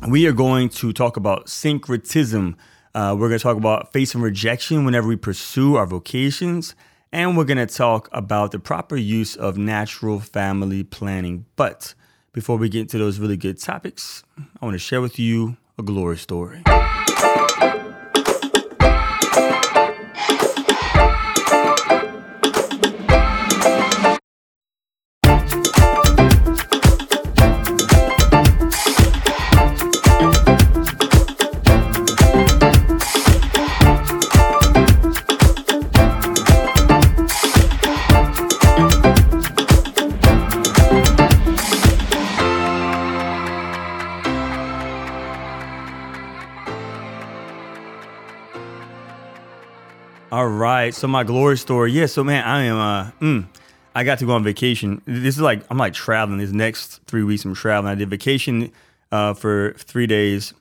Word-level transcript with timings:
we 0.08 0.25
are 0.25 0.31
going 0.31 0.70
to 0.70 0.94
talk 0.94 1.17
about 1.17 1.50
syncretism. 1.50 2.55
Uh, 2.95 3.16
we're 3.20 3.27
going 3.27 3.38
to 3.38 3.44
talk 3.44 3.58
about 3.58 3.92
facing 3.92 4.22
rejection 4.22 4.86
whenever 4.86 5.08
we 5.08 5.17
pursue 5.17 5.75
our 5.75 5.86
vocations 5.86 6.75
and 7.11 7.38
we're 7.38 7.45
going 7.45 7.57
to 7.57 7.65
talk 7.65 8.09
about 8.11 8.52
the 8.52 8.59
proper 8.59 8.95
use 8.95 9.35
of 9.35 9.57
natural 9.57 10.19
family 10.19 10.83
planning. 10.83 11.45
But 11.55 11.93
before 12.33 12.58
we 12.58 12.70
get 12.70 12.81
into 12.81 12.97
those 12.97 13.20
really 13.20 13.37
good 13.37 13.59
topics, 13.59 14.23
I 14.37 14.65
want 14.65 14.75
to 14.75 14.80
share 14.80 15.02
with 15.02 15.17
you 15.17 15.58
a 15.77 15.83
glory 15.83 16.17
story. 16.17 16.61
Right. 50.89 50.95
So 50.95 51.08
my 51.08 51.23
glory 51.23 51.58
story. 51.58 51.92
Yeah. 51.92 52.08
So 52.08 52.23
man, 52.23 52.44
I 52.44 52.64
am. 52.64 52.77
Uh, 52.77 53.11
mm, 53.22 53.48
I 53.94 54.04
got 54.04 54.20
to 54.20 54.26
go 54.26 54.33
on 54.33 54.44
vacation. 54.44 55.02
This 55.05 55.36
is 55.36 55.42
like 55.42 55.64
I'm 55.70 55.77
like 55.77 55.94
traveling. 55.94 56.39
This 56.39 56.52
next 56.52 57.02
three 57.05 57.23
weeks 57.23 57.45
I'm 57.45 57.54
traveling. 57.54 57.92
I 57.92 57.95
did 57.95 58.10
vacation 58.10 58.72
uh, 59.11 59.33
for 59.33 59.73
three 59.78 60.08
days, 60.08 60.54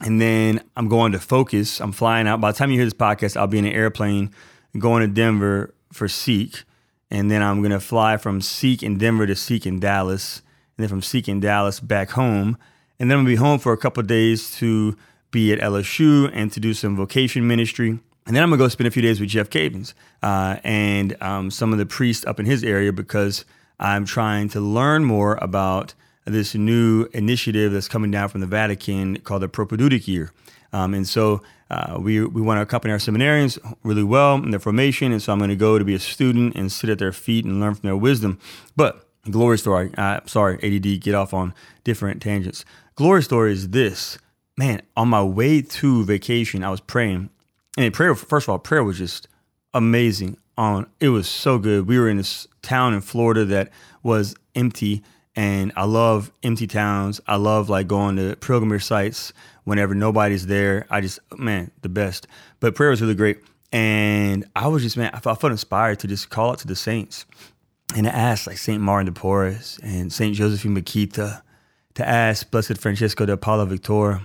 and 0.00 0.20
then 0.20 0.62
I'm 0.76 0.88
going 0.88 1.12
to 1.12 1.18
focus. 1.18 1.80
I'm 1.80 1.92
flying 1.92 2.26
out. 2.26 2.40
By 2.40 2.52
the 2.52 2.58
time 2.58 2.70
you 2.70 2.78
hear 2.78 2.86
this 2.86 2.94
podcast, 2.94 3.36
I'll 3.36 3.46
be 3.46 3.58
in 3.58 3.66
an 3.66 3.72
airplane 3.72 4.30
going 4.78 5.02
to 5.02 5.08
Denver 5.08 5.74
for 5.92 6.08
Seek, 6.08 6.64
and 7.10 7.30
then 7.30 7.42
I'm 7.42 7.62
gonna 7.62 7.80
fly 7.80 8.16
from 8.16 8.40
Seek 8.40 8.82
in 8.82 8.98
Denver 8.98 9.26
to 9.26 9.36
Seek 9.36 9.66
in 9.66 9.78
Dallas, 9.80 10.42
and 10.76 10.84
then 10.84 10.88
from 10.88 11.02
Seek 11.02 11.28
in 11.28 11.40
Dallas 11.40 11.80
back 11.80 12.10
home, 12.10 12.58
and 12.98 13.10
then 13.10 13.18
I'm 13.18 13.24
gonna 13.24 13.34
be 13.34 13.36
home 13.36 13.58
for 13.58 13.72
a 13.72 13.78
couple 13.78 14.02
days 14.02 14.54
to 14.56 14.96
be 15.30 15.52
at 15.52 15.60
LSU 15.60 16.30
and 16.32 16.52
to 16.52 16.60
do 16.60 16.72
some 16.72 16.96
vocation 16.96 17.46
ministry. 17.46 17.98
And 18.26 18.34
then 18.34 18.42
I'm 18.42 18.50
gonna 18.50 18.58
go 18.58 18.68
spend 18.68 18.88
a 18.88 18.90
few 18.90 19.02
days 19.02 19.20
with 19.20 19.28
Jeff 19.28 19.50
Cavins 19.50 19.94
uh, 20.22 20.56
and 20.64 21.16
um, 21.22 21.50
some 21.50 21.72
of 21.72 21.78
the 21.78 21.86
priests 21.86 22.26
up 22.26 22.40
in 22.40 22.46
his 22.46 22.64
area 22.64 22.92
because 22.92 23.44
I'm 23.78 24.04
trying 24.04 24.48
to 24.50 24.60
learn 24.60 25.04
more 25.04 25.38
about 25.40 25.94
this 26.24 26.54
new 26.54 27.08
initiative 27.12 27.72
that's 27.72 27.88
coming 27.88 28.10
down 28.10 28.28
from 28.28 28.40
the 28.40 28.46
Vatican 28.46 29.18
called 29.20 29.42
the 29.42 29.48
Propedeutic 29.48 30.08
Year. 30.08 30.32
Um, 30.72 30.92
and 30.92 31.06
so 31.06 31.42
uh, 31.70 31.98
we, 32.00 32.24
we 32.24 32.42
want 32.42 32.58
to 32.58 32.62
accompany 32.62 32.92
our 32.92 32.98
seminarians 32.98 33.58
really 33.84 34.02
well 34.02 34.34
in 34.34 34.50
their 34.50 34.60
formation. 34.60 35.12
And 35.12 35.22
so 35.22 35.32
I'm 35.32 35.38
going 35.38 35.50
to 35.50 35.56
go 35.56 35.78
to 35.78 35.84
be 35.84 35.94
a 35.94 36.00
student 36.00 36.56
and 36.56 36.70
sit 36.70 36.90
at 36.90 36.98
their 36.98 37.12
feet 37.12 37.44
and 37.44 37.60
learn 37.60 37.74
from 37.74 37.86
their 37.86 37.96
wisdom. 37.96 38.38
But 38.74 39.06
glory 39.30 39.58
story, 39.58 39.92
uh, 39.96 40.20
sorry, 40.26 40.56
ADD, 40.62 41.00
get 41.00 41.14
off 41.14 41.32
on 41.32 41.54
different 41.84 42.20
tangents. 42.20 42.64
Glory 42.96 43.22
story 43.22 43.52
is 43.52 43.70
this 43.70 44.18
man, 44.58 44.80
on 44.96 45.08
my 45.08 45.22
way 45.22 45.60
to 45.60 46.04
vacation, 46.04 46.64
I 46.64 46.70
was 46.70 46.80
praying 46.80 47.28
and 47.76 47.92
prayer 47.92 48.14
first 48.14 48.46
of 48.46 48.50
all 48.50 48.58
prayer 48.58 48.84
was 48.84 48.98
just 48.98 49.28
amazing. 49.74 50.36
On 50.58 50.86
it 51.00 51.10
was 51.10 51.28
so 51.28 51.58
good. 51.58 51.86
We 51.86 51.98
were 51.98 52.08
in 52.08 52.16
this 52.16 52.46
town 52.62 52.94
in 52.94 53.02
florida 53.02 53.44
that 53.44 53.70
was 54.02 54.34
empty 54.54 55.02
and 55.34 55.70
i 55.76 55.84
love 55.84 56.32
empty 56.42 56.66
towns. 56.66 57.20
I 57.26 57.36
love 57.36 57.68
like 57.68 57.86
going 57.86 58.16
to 58.16 58.36
pilgrimage 58.36 58.84
sites 58.84 59.32
whenever 59.64 59.94
nobody's 59.94 60.46
there. 60.46 60.86
I 60.88 61.02
just 61.02 61.18
man 61.36 61.70
the 61.82 61.90
best. 61.90 62.26
But 62.60 62.74
prayer 62.74 62.90
was 62.90 63.02
really 63.02 63.14
great. 63.14 63.38
And 63.70 64.46
i 64.56 64.66
was 64.66 64.82
just 64.82 64.96
man 64.96 65.10
i 65.12 65.20
felt, 65.20 65.44
inspired 65.44 65.98
to 66.00 66.08
just 66.08 66.30
call 66.30 66.52
out 66.52 66.58
to 66.60 66.66
the 66.66 66.76
saints 66.76 67.26
and 67.94 68.04
to 68.04 68.14
ask 68.14 68.46
like 68.46 68.58
saint 68.58 68.80
martin 68.80 69.12
de 69.12 69.20
porres 69.20 69.78
and 69.82 70.12
saint 70.12 70.34
josephine 70.34 70.74
bakhita 70.74 71.42
to 71.94 72.08
ask 72.08 72.50
blessed 72.50 72.78
francisco 72.78 73.26
de 73.26 73.36
paula 73.36 73.66
victor 73.66 74.20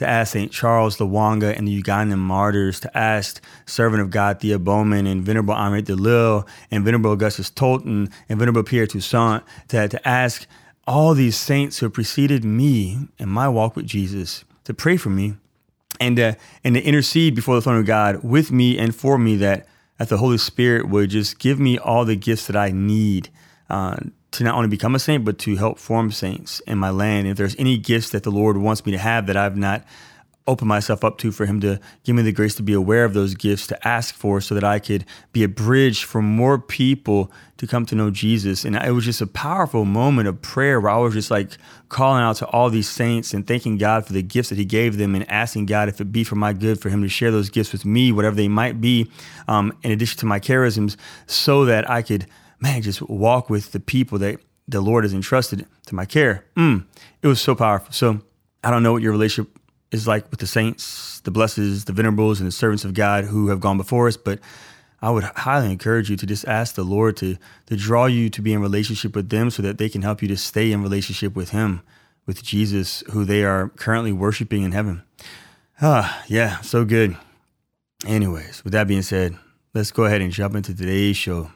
to 0.00 0.08
ask 0.08 0.32
St. 0.32 0.50
Charles 0.50 0.96
Lwanga 0.96 1.54
and 1.54 1.68
the 1.68 1.82
Ugandan 1.82 2.16
martyrs, 2.16 2.80
to 2.80 2.96
ask 2.96 3.38
Servant 3.66 4.00
of 4.00 4.08
God 4.08 4.40
Thea 4.40 4.58
Bowman 4.58 5.06
and 5.06 5.22
Venerable 5.22 5.54
Henriette 5.54 5.84
DeLille 5.84 6.48
and 6.70 6.86
Venerable 6.86 7.12
Augustus 7.12 7.50
Tolton 7.50 8.10
and 8.26 8.38
Venerable 8.38 8.62
Pierre 8.62 8.86
Toussaint, 8.86 9.42
to, 9.68 9.88
to 9.88 10.08
ask 10.08 10.46
all 10.86 11.12
these 11.12 11.36
saints 11.36 11.80
who 11.80 11.90
preceded 11.90 12.46
me 12.46 13.08
in 13.18 13.28
my 13.28 13.46
walk 13.46 13.76
with 13.76 13.86
Jesus 13.86 14.42
to 14.64 14.72
pray 14.72 14.96
for 14.96 15.10
me 15.10 15.34
and, 16.00 16.18
uh, 16.18 16.32
and 16.64 16.76
to 16.76 16.82
intercede 16.82 17.34
before 17.34 17.56
the 17.56 17.60
throne 17.60 17.78
of 17.78 17.84
God 17.84 18.24
with 18.24 18.50
me 18.50 18.78
and 18.78 18.96
for 18.96 19.18
me 19.18 19.36
that, 19.36 19.68
that 19.98 20.08
the 20.08 20.16
Holy 20.16 20.38
Spirit 20.38 20.88
would 20.88 21.10
just 21.10 21.38
give 21.38 21.60
me 21.60 21.76
all 21.76 22.06
the 22.06 22.16
gifts 22.16 22.46
that 22.46 22.56
I 22.56 22.70
need 22.70 23.28
uh, 23.68 23.96
to 24.32 24.44
not 24.44 24.54
only 24.54 24.68
become 24.68 24.94
a 24.94 24.98
saint, 24.98 25.24
but 25.24 25.38
to 25.40 25.56
help 25.56 25.78
form 25.78 26.12
saints 26.12 26.60
in 26.60 26.78
my 26.78 26.90
land. 26.90 27.26
If 27.26 27.36
there's 27.36 27.56
any 27.58 27.78
gifts 27.78 28.10
that 28.10 28.22
the 28.22 28.30
Lord 28.30 28.56
wants 28.56 28.86
me 28.86 28.92
to 28.92 28.98
have 28.98 29.26
that 29.26 29.36
I've 29.36 29.56
not 29.56 29.84
opened 30.46 30.68
myself 30.68 31.04
up 31.04 31.18
to, 31.18 31.30
for 31.30 31.46
Him 31.46 31.60
to 31.60 31.78
give 32.04 32.16
me 32.16 32.22
the 32.22 32.32
grace 32.32 32.54
to 32.56 32.62
be 32.62 32.72
aware 32.72 33.04
of 33.04 33.14
those 33.14 33.34
gifts, 33.34 33.66
to 33.68 33.88
ask 33.88 34.14
for, 34.14 34.40
so 34.40 34.54
that 34.54 34.64
I 34.64 34.78
could 34.78 35.04
be 35.32 35.44
a 35.44 35.48
bridge 35.48 36.04
for 36.04 36.20
more 36.20 36.58
people 36.58 37.30
to 37.58 37.66
come 37.66 37.86
to 37.86 37.94
know 37.94 38.10
Jesus. 38.10 38.64
And 38.64 38.74
it 38.74 38.92
was 38.92 39.04
just 39.04 39.20
a 39.20 39.26
powerful 39.26 39.84
moment 39.84 40.28
of 40.28 40.40
prayer 40.42 40.80
where 40.80 40.90
I 40.90 40.96
was 40.96 41.14
just 41.14 41.30
like 41.30 41.52
calling 41.88 42.22
out 42.22 42.36
to 42.36 42.46
all 42.46 42.70
these 42.70 42.88
saints 42.88 43.32
and 43.32 43.46
thanking 43.46 43.76
God 43.76 44.06
for 44.06 44.12
the 44.12 44.22
gifts 44.22 44.48
that 44.48 44.58
He 44.58 44.64
gave 44.64 44.96
them 44.96 45.14
and 45.14 45.30
asking 45.30 45.66
God 45.66 45.88
if 45.88 46.00
it 46.00 46.06
be 46.06 46.24
for 46.24 46.36
my 46.36 46.52
good, 46.52 46.80
for 46.80 46.88
Him 46.88 47.02
to 47.02 47.08
share 47.08 47.30
those 47.30 47.50
gifts 47.50 47.72
with 47.72 47.84
me, 47.84 48.10
whatever 48.10 48.34
they 48.34 48.48
might 48.48 48.80
be, 48.80 49.10
um, 49.46 49.72
in 49.82 49.92
addition 49.92 50.18
to 50.20 50.26
my 50.26 50.40
charisms, 50.40 50.96
so 51.26 51.64
that 51.66 51.88
I 51.88 52.02
could 52.02 52.26
man, 52.60 52.82
just 52.82 53.02
walk 53.02 53.50
with 53.50 53.72
the 53.72 53.80
people 53.80 54.18
that 54.18 54.40
the 54.68 54.80
Lord 54.80 55.04
has 55.04 55.12
entrusted 55.12 55.66
to 55.86 55.94
my 55.94 56.04
care. 56.04 56.44
Mm, 56.56 56.86
it 57.22 57.26
was 57.26 57.40
so 57.40 57.54
powerful. 57.54 57.92
So 57.92 58.20
I 58.62 58.70
don't 58.70 58.82
know 58.82 58.92
what 58.92 59.02
your 59.02 59.12
relationship 59.12 59.58
is 59.90 60.06
like 60.06 60.30
with 60.30 60.40
the 60.40 60.46
saints, 60.46 61.20
the 61.20 61.30
blesses, 61.30 61.86
the 61.86 61.92
venerables, 61.92 62.40
and 62.40 62.46
the 62.46 62.52
servants 62.52 62.84
of 62.84 62.94
God 62.94 63.24
who 63.24 63.48
have 63.48 63.60
gone 63.60 63.76
before 63.76 64.06
us, 64.06 64.16
but 64.16 64.38
I 65.02 65.10
would 65.10 65.24
highly 65.24 65.72
encourage 65.72 66.10
you 66.10 66.16
to 66.16 66.26
just 66.26 66.46
ask 66.46 66.74
the 66.74 66.84
Lord 66.84 67.16
to 67.18 67.36
to 67.66 67.76
draw 67.76 68.06
you 68.06 68.28
to 68.30 68.42
be 68.42 68.52
in 68.52 68.60
relationship 68.60 69.16
with 69.16 69.30
them 69.30 69.50
so 69.50 69.62
that 69.62 69.78
they 69.78 69.88
can 69.88 70.02
help 70.02 70.22
you 70.22 70.28
to 70.28 70.36
stay 70.36 70.72
in 70.72 70.82
relationship 70.82 71.34
with 71.34 71.50
him, 71.50 71.80
with 72.26 72.42
Jesus, 72.42 73.02
who 73.10 73.24
they 73.24 73.42
are 73.42 73.70
currently 73.70 74.12
worshiping 74.12 74.62
in 74.62 74.72
heaven. 74.72 75.02
Ah, 75.80 76.22
yeah, 76.28 76.60
so 76.60 76.84
good. 76.84 77.16
Anyways, 78.06 78.62
with 78.62 78.74
that 78.74 78.86
being 78.86 79.02
said, 79.02 79.36
let's 79.72 79.90
go 79.90 80.04
ahead 80.04 80.20
and 80.20 80.32
jump 80.32 80.54
into 80.54 80.74
today's 80.74 81.16
show. 81.16 81.50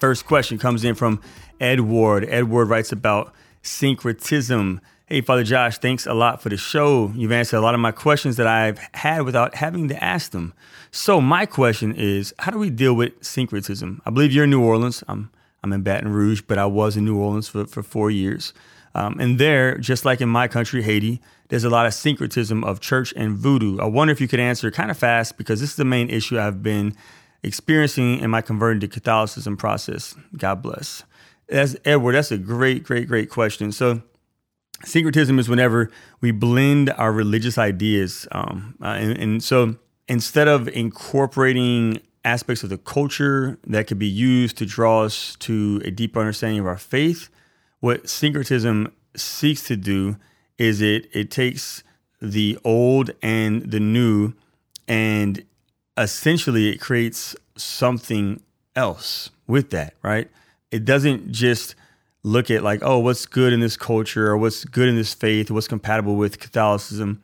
First 0.00 0.26
question 0.26 0.58
comes 0.58 0.82
in 0.82 0.94
from 0.94 1.20
Edward. 1.60 2.26
Edward 2.28 2.66
writes 2.66 2.90
about 2.90 3.34
syncretism. 3.62 4.80
Hey, 5.06 5.20
Father 5.20 5.44
Josh, 5.44 5.78
thanks 5.78 6.06
a 6.06 6.14
lot 6.14 6.40
for 6.40 6.48
the 6.48 6.56
show. 6.56 7.12
You've 7.14 7.32
answered 7.32 7.58
a 7.58 7.60
lot 7.60 7.74
of 7.74 7.80
my 7.80 7.92
questions 7.92 8.36
that 8.36 8.46
I've 8.46 8.78
had 8.94 9.22
without 9.22 9.56
having 9.56 9.88
to 9.88 10.02
ask 10.02 10.30
them. 10.30 10.54
So, 10.90 11.20
my 11.20 11.46
question 11.46 11.94
is 11.94 12.32
how 12.38 12.50
do 12.50 12.58
we 12.58 12.70
deal 12.70 12.94
with 12.94 13.12
syncretism? 13.22 14.00
I 14.06 14.10
believe 14.10 14.32
you're 14.32 14.44
in 14.44 14.50
New 14.50 14.62
Orleans. 14.62 15.04
I'm, 15.06 15.30
I'm 15.62 15.72
in 15.72 15.82
Baton 15.82 16.12
Rouge, 16.12 16.42
but 16.46 16.58
I 16.58 16.66
was 16.66 16.96
in 16.96 17.04
New 17.04 17.18
Orleans 17.18 17.48
for, 17.48 17.66
for 17.66 17.82
four 17.82 18.10
years. 18.10 18.54
Um, 18.94 19.20
and 19.20 19.38
there, 19.38 19.78
just 19.78 20.04
like 20.04 20.20
in 20.20 20.28
my 20.28 20.48
country, 20.48 20.82
Haiti, 20.82 21.20
there's 21.48 21.64
a 21.64 21.70
lot 21.70 21.86
of 21.86 21.94
syncretism 21.94 22.64
of 22.64 22.80
church 22.80 23.12
and 23.16 23.36
voodoo. 23.36 23.78
I 23.78 23.84
wonder 23.84 24.12
if 24.12 24.20
you 24.20 24.28
could 24.28 24.40
answer 24.40 24.70
kind 24.70 24.90
of 24.90 24.96
fast 24.96 25.36
because 25.36 25.60
this 25.60 25.70
is 25.70 25.76
the 25.76 25.84
main 25.84 26.08
issue 26.08 26.40
I've 26.40 26.62
been 26.62 26.96
experiencing 27.42 28.20
in 28.20 28.30
my 28.30 28.42
converting 28.42 28.80
to 28.80 28.88
Catholicism 28.88 29.56
process. 29.56 30.14
God 30.36 30.62
bless. 30.62 31.04
That's 31.48 31.76
Edward. 31.84 32.12
That's 32.12 32.30
a 32.30 32.38
great, 32.38 32.84
great, 32.84 33.08
great 33.08 33.30
question. 33.30 33.72
So, 33.72 34.02
syncretism 34.84 35.38
is 35.38 35.48
whenever 35.48 35.90
we 36.20 36.30
blend 36.30 36.90
our 36.90 37.12
religious 37.12 37.58
ideas, 37.58 38.26
um, 38.32 38.76
uh, 38.80 38.86
and, 38.86 39.18
and 39.18 39.42
so 39.42 39.76
instead 40.08 40.48
of 40.48 40.68
incorporating 40.68 42.00
aspects 42.24 42.62
of 42.62 42.68
the 42.68 42.78
culture 42.78 43.58
that 43.66 43.86
could 43.86 43.98
be 43.98 44.06
used 44.06 44.56
to 44.58 44.66
draw 44.66 45.04
us 45.04 45.36
to 45.36 45.80
a 45.84 45.90
deeper 45.90 46.20
understanding 46.20 46.60
of 46.60 46.66
our 46.66 46.78
faith, 46.78 47.28
what 47.80 48.08
syncretism 48.08 48.92
seeks 49.16 49.62
to 49.64 49.76
do 49.76 50.16
is 50.58 50.80
it 50.80 51.08
it 51.12 51.30
takes 51.30 51.82
the 52.20 52.58
old 52.64 53.10
and 53.22 53.70
the 53.70 53.80
new 53.80 54.34
and 54.86 55.44
essentially 55.96 56.68
it 56.68 56.80
creates 56.80 57.36
something 57.56 58.40
else 58.76 59.30
with 59.46 59.70
that, 59.70 59.94
right? 60.02 60.30
It 60.70 60.84
doesn't 60.84 61.32
just 61.32 61.74
look 62.22 62.50
at 62.50 62.62
like, 62.62 62.80
oh, 62.82 62.98
what's 62.98 63.26
good 63.26 63.52
in 63.52 63.60
this 63.60 63.76
culture 63.76 64.28
or 64.28 64.36
what's 64.36 64.64
good 64.64 64.88
in 64.88 64.96
this 64.96 65.14
faith, 65.14 65.50
what's 65.50 65.68
compatible 65.68 66.16
with 66.16 66.38
Catholicism. 66.38 67.22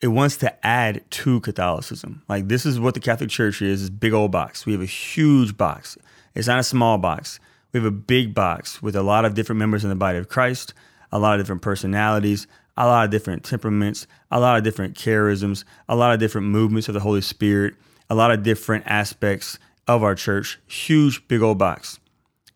It 0.00 0.08
wants 0.08 0.36
to 0.38 0.66
add 0.66 1.02
to 1.10 1.40
Catholicism. 1.40 2.22
Like 2.28 2.48
this 2.48 2.66
is 2.66 2.78
what 2.78 2.94
the 2.94 3.00
Catholic 3.00 3.30
Church 3.30 3.62
is, 3.62 3.80
this 3.80 3.90
big 3.90 4.12
old 4.12 4.30
box. 4.30 4.66
We 4.66 4.72
have 4.72 4.82
a 4.82 4.86
huge 4.86 5.56
box. 5.56 5.96
It's 6.34 6.48
not 6.48 6.58
a 6.58 6.64
small 6.64 6.98
box. 6.98 7.40
We 7.72 7.78
have 7.78 7.86
a 7.86 7.90
big 7.90 8.34
box 8.34 8.82
with 8.82 8.94
a 8.94 9.02
lot 9.02 9.24
of 9.24 9.34
different 9.34 9.58
members 9.58 9.84
in 9.84 9.90
the 9.90 9.96
body 9.96 10.18
of 10.18 10.28
Christ, 10.28 10.74
a 11.10 11.18
lot 11.18 11.38
of 11.38 11.44
different 11.44 11.62
personalities, 11.62 12.46
a 12.76 12.86
lot 12.86 13.04
of 13.04 13.10
different 13.10 13.42
temperaments, 13.42 14.06
a 14.30 14.38
lot 14.38 14.58
of 14.58 14.64
different 14.64 14.94
charisms, 14.94 15.64
a 15.88 15.96
lot 15.96 16.12
of 16.12 16.20
different 16.20 16.46
movements 16.46 16.88
of 16.88 16.94
the 16.94 17.00
Holy 17.00 17.22
Spirit, 17.22 17.74
a 18.08 18.14
lot 18.14 18.30
of 18.30 18.42
different 18.42 18.84
aspects 18.86 19.58
of 19.86 20.02
our 20.02 20.14
church. 20.14 20.58
Huge, 20.66 21.26
big 21.28 21.42
old 21.42 21.58
box. 21.58 21.98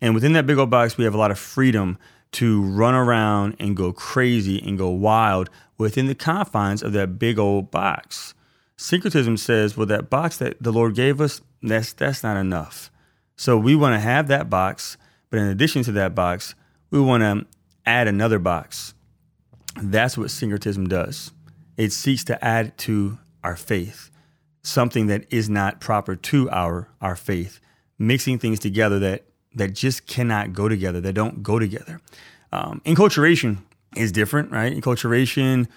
And 0.01 0.15
within 0.15 0.33
that 0.33 0.47
big 0.47 0.57
old 0.57 0.69
box, 0.69 0.97
we 0.97 1.03
have 1.03 1.13
a 1.13 1.17
lot 1.17 1.31
of 1.31 1.39
freedom 1.39 1.97
to 2.33 2.61
run 2.63 2.95
around 2.95 3.55
and 3.59 3.75
go 3.75 3.91
crazy 3.91 4.61
and 4.65 4.77
go 4.77 4.89
wild 4.89 5.49
within 5.77 6.07
the 6.07 6.15
confines 6.15 6.81
of 6.81 6.93
that 6.93 7.19
big 7.19 7.37
old 7.37 7.71
box. 7.71 8.33
Syncretism 8.77 9.37
says, 9.37 9.77
well, 9.77 9.85
that 9.87 10.09
box 10.09 10.37
that 10.37 10.61
the 10.61 10.71
Lord 10.71 10.95
gave 10.95 11.21
us, 11.21 11.41
that's 11.61 11.93
that's 11.93 12.23
not 12.23 12.37
enough. 12.37 12.89
So 13.35 13.57
we 13.57 13.75
want 13.75 13.95
to 13.95 13.99
have 13.99 14.27
that 14.27 14.49
box, 14.49 14.97
but 15.29 15.39
in 15.39 15.47
addition 15.47 15.83
to 15.83 15.91
that 15.93 16.15
box, 16.15 16.55
we 16.89 16.99
want 16.99 17.21
to 17.21 17.45
add 17.85 18.07
another 18.07 18.39
box. 18.39 18.93
That's 19.81 20.17
what 20.17 20.31
syncretism 20.31 20.87
does. 20.87 21.31
It 21.77 21.91
seeks 21.91 22.23
to 22.25 22.43
add 22.43 22.77
to 22.79 23.17
our 23.43 23.55
faith 23.55 24.10
something 24.63 25.07
that 25.07 25.25
is 25.31 25.49
not 25.49 25.79
proper 25.79 26.15
to 26.15 26.49
our 26.49 26.89
our 27.01 27.15
faith, 27.15 27.59
mixing 27.97 28.39
things 28.39 28.59
together 28.59 28.99
that 28.99 29.25
that 29.55 29.73
just 29.73 30.07
cannot 30.07 30.53
go 30.53 30.69
together, 30.69 31.01
that 31.01 31.13
don't 31.13 31.43
go 31.43 31.59
together. 31.59 31.99
Um, 32.51 32.81
enculturation 32.85 33.57
is 33.95 34.11
different, 34.11 34.51
right? 34.51 34.73
Enculturation 34.73 35.67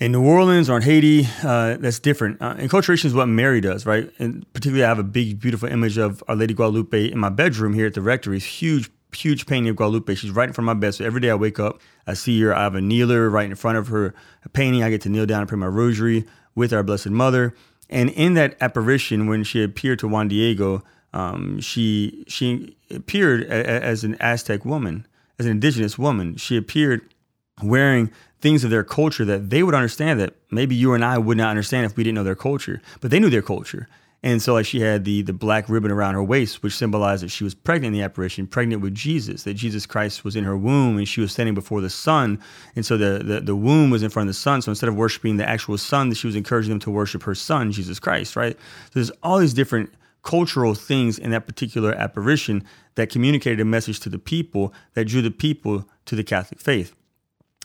in 0.00 0.12
New 0.12 0.24
Orleans 0.24 0.68
or 0.68 0.76
in 0.76 0.82
Haiti, 0.82 1.28
uh, 1.44 1.76
that's 1.76 2.00
different. 2.00 2.42
Uh, 2.42 2.54
enculturation 2.54 3.04
is 3.04 3.14
what 3.14 3.26
Mary 3.26 3.60
does, 3.60 3.86
right? 3.86 4.10
And 4.18 4.44
particularly, 4.52 4.84
I 4.84 4.88
have 4.88 4.98
a 4.98 5.04
big, 5.04 5.38
beautiful 5.40 5.68
image 5.68 5.96
of 5.96 6.24
Our 6.26 6.34
Lady 6.34 6.54
Guadalupe 6.54 7.12
in 7.12 7.18
my 7.18 7.28
bedroom 7.28 7.72
here 7.72 7.86
at 7.86 7.94
the 7.94 8.02
rectory. 8.02 8.36
It's 8.38 8.46
huge, 8.46 8.90
huge 9.14 9.46
painting 9.46 9.70
of 9.70 9.76
Guadalupe. 9.76 10.14
She's 10.16 10.32
right 10.32 10.48
in 10.48 10.52
front 10.52 10.68
of 10.68 10.76
my 10.76 10.80
bed. 10.80 10.94
So 10.94 11.04
every 11.04 11.20
day 11.20 11.30
I 11.30 11.36
wake 11.36 11.60
up, 11.60 11.80
I 12.06 12.14
see 12.14 12.40
her. 12.42 12.54
I 12.54 12.62
have 12.62 12.74
a 12.74 12.80
kneeler 12.80 13.30
right 13.30 13.48
in 13.48 13.54
front 13.54 13.78
of 13.78 13.88
her 13.88 14.12
a 14.44 14.48
painting. 14.48 14.82
I 14.82 14.90
get 14.90 15.02
to 15.02 15.08
kneel 15.08 15.26
down 15.26 15.42
and 15.42 15.48
pray 15.48 15.58
my 15.58 15.66
rosary 15.66 16.24
with 16.56 16.72
our 16.72 16.82
Blessed 16.82 17.10
Mother. 17.10 17.54
And 17.92 18.08
in 18.10 18.34
that 18.34 18.56
apparition, 18.60 19.26
when 19.26 19.44
she 19.44 19.62
appeared 19.62 19.98
to 19.98 20.08
Juan 20.08 20.26
Diego, 20.28 20.82
um, 21.12 21.60
she 21.60 22.24
she 22.26 22.74
appeared 22.90 23.42
a, 23.42 23.52
a, 23.52 23.80
as 23.80 24.02
an 24.02 24.16
Aztec 24.18 24.64
woman, 24.64 25.06
as 25.38 25.44
an 25.44 25.52
indigenous 25.52 25.98
woman. 25.98 26.36
She 26.36 26.56
appeared 26.56 27.02
wearing 27.62 28.10
things 28.40 28.64
of 28.64 28.70
their 28.70 28.82
culture 28.82 29.26
that 29.26 29.50
they 29.50 29.62
would 29.62 29.74
understand 29.74 30.18
that 30.20 30.34
maybe 30.50 30.74
you 30.74 30.94
and 30.94 31.04
I 31.04 31.18
would 31.18 31.36
not 31.36 31.50
understand 31.50 31.84
if 31.84 31.96
we 31.96 32.02
didn't 32.02 32.16
know 32.16 32.24
their 32.24 32.34
culture, 32.34 32.80
but 33.00 33.10
they 33.10 33.20
knew 33.20 33.30
their 33.30 33.42
culture. 33.42 33.88
And 34.24 34.40
so 34.40 34.54
like 34.54 34.66
she 34.66 34.80
had 34.80 35.04
the 35.04 35.22
the 35.22 35.32
black 35.32 35.68
ribbon 35.68 35.90
around 35.90 36.14
her 36.14 36.22
waist, 36.22 36.62
which 36.62 36.76
symbolized 36.76 37.24
that 37.24 37.30
she 37.30 37.42
was 37.42 37.54
pregnant 37.54 37.94
in 37.94 38.00
the 38.00 38.04
apparition, 38.04 38.46
pregnant 38.46 38.80
with 38.80 38.94
Jesus, 38.94 39.42
that 39.42 39.54
Jesus 39.54 39.84
Christ 39.84 40.24
was 40.24 40.36
in 40.36 40.44
her 40.44 40.56
womb 40.56 40.96
and 40.96 41.08
she 41.08 41.20
was 41.20 41.32
standing 41.32 41.54
before 41.54 41.80
the 41.80 41.90
sun. 41.90 42.40
And 42.76 42.86
so 42.86 42.96
the, 42.96 43.24
the, 43.24 43.40
the 43.40 43.56
womb 43.56 43.90
was 43.90 44.02
in 44.02 44.10
front 44.10 44.28
of 44.28 44.34
the 44.34 44.38
sun. 44.38 44.62
So 44.62 44.70
instead 44.70 44.88
of 44.88 44.94
worshiping 44.94 45.38
the 45.38 45.48
actual 45.48 45.76
sun, 45.76 46.12
she 46.14 46.26
was 46.26 46.36
encouraging 46.36 46.70
them 46.70 46.80
to 46.80 46.90
worship 46.90 47.24
her 47.24 47.34
son, 47.34 47.72
Jesus 47.72 47.98
Christ, 47.98 48.36
right? 48.36 48.56
So 48.56 48.90
there's 48.94 49.10
all 49.22 49.38
these 49.38 49.54
different 49.54 49.92
cultural 50.22 50.74
things 50.74 51.18
in 51.18 51.32
that 51.32 51.46
particular 51.48 51.92
apparition 51.94 52.64
that 52.94 53.10
communicated 53.10 53.58
a 53.58 53.64
message 53.64 53.98
to 54.00 54.08
the 54.08 54.20
people 54.20 54.72
that 54.94 55.06
drew 55.06 55.20
the 55.20 55.32
people 55.32 55.88
to 56.06 56.14
the 56.14 56.22
Catholic 56.22 56.60
faith 56.60 56.94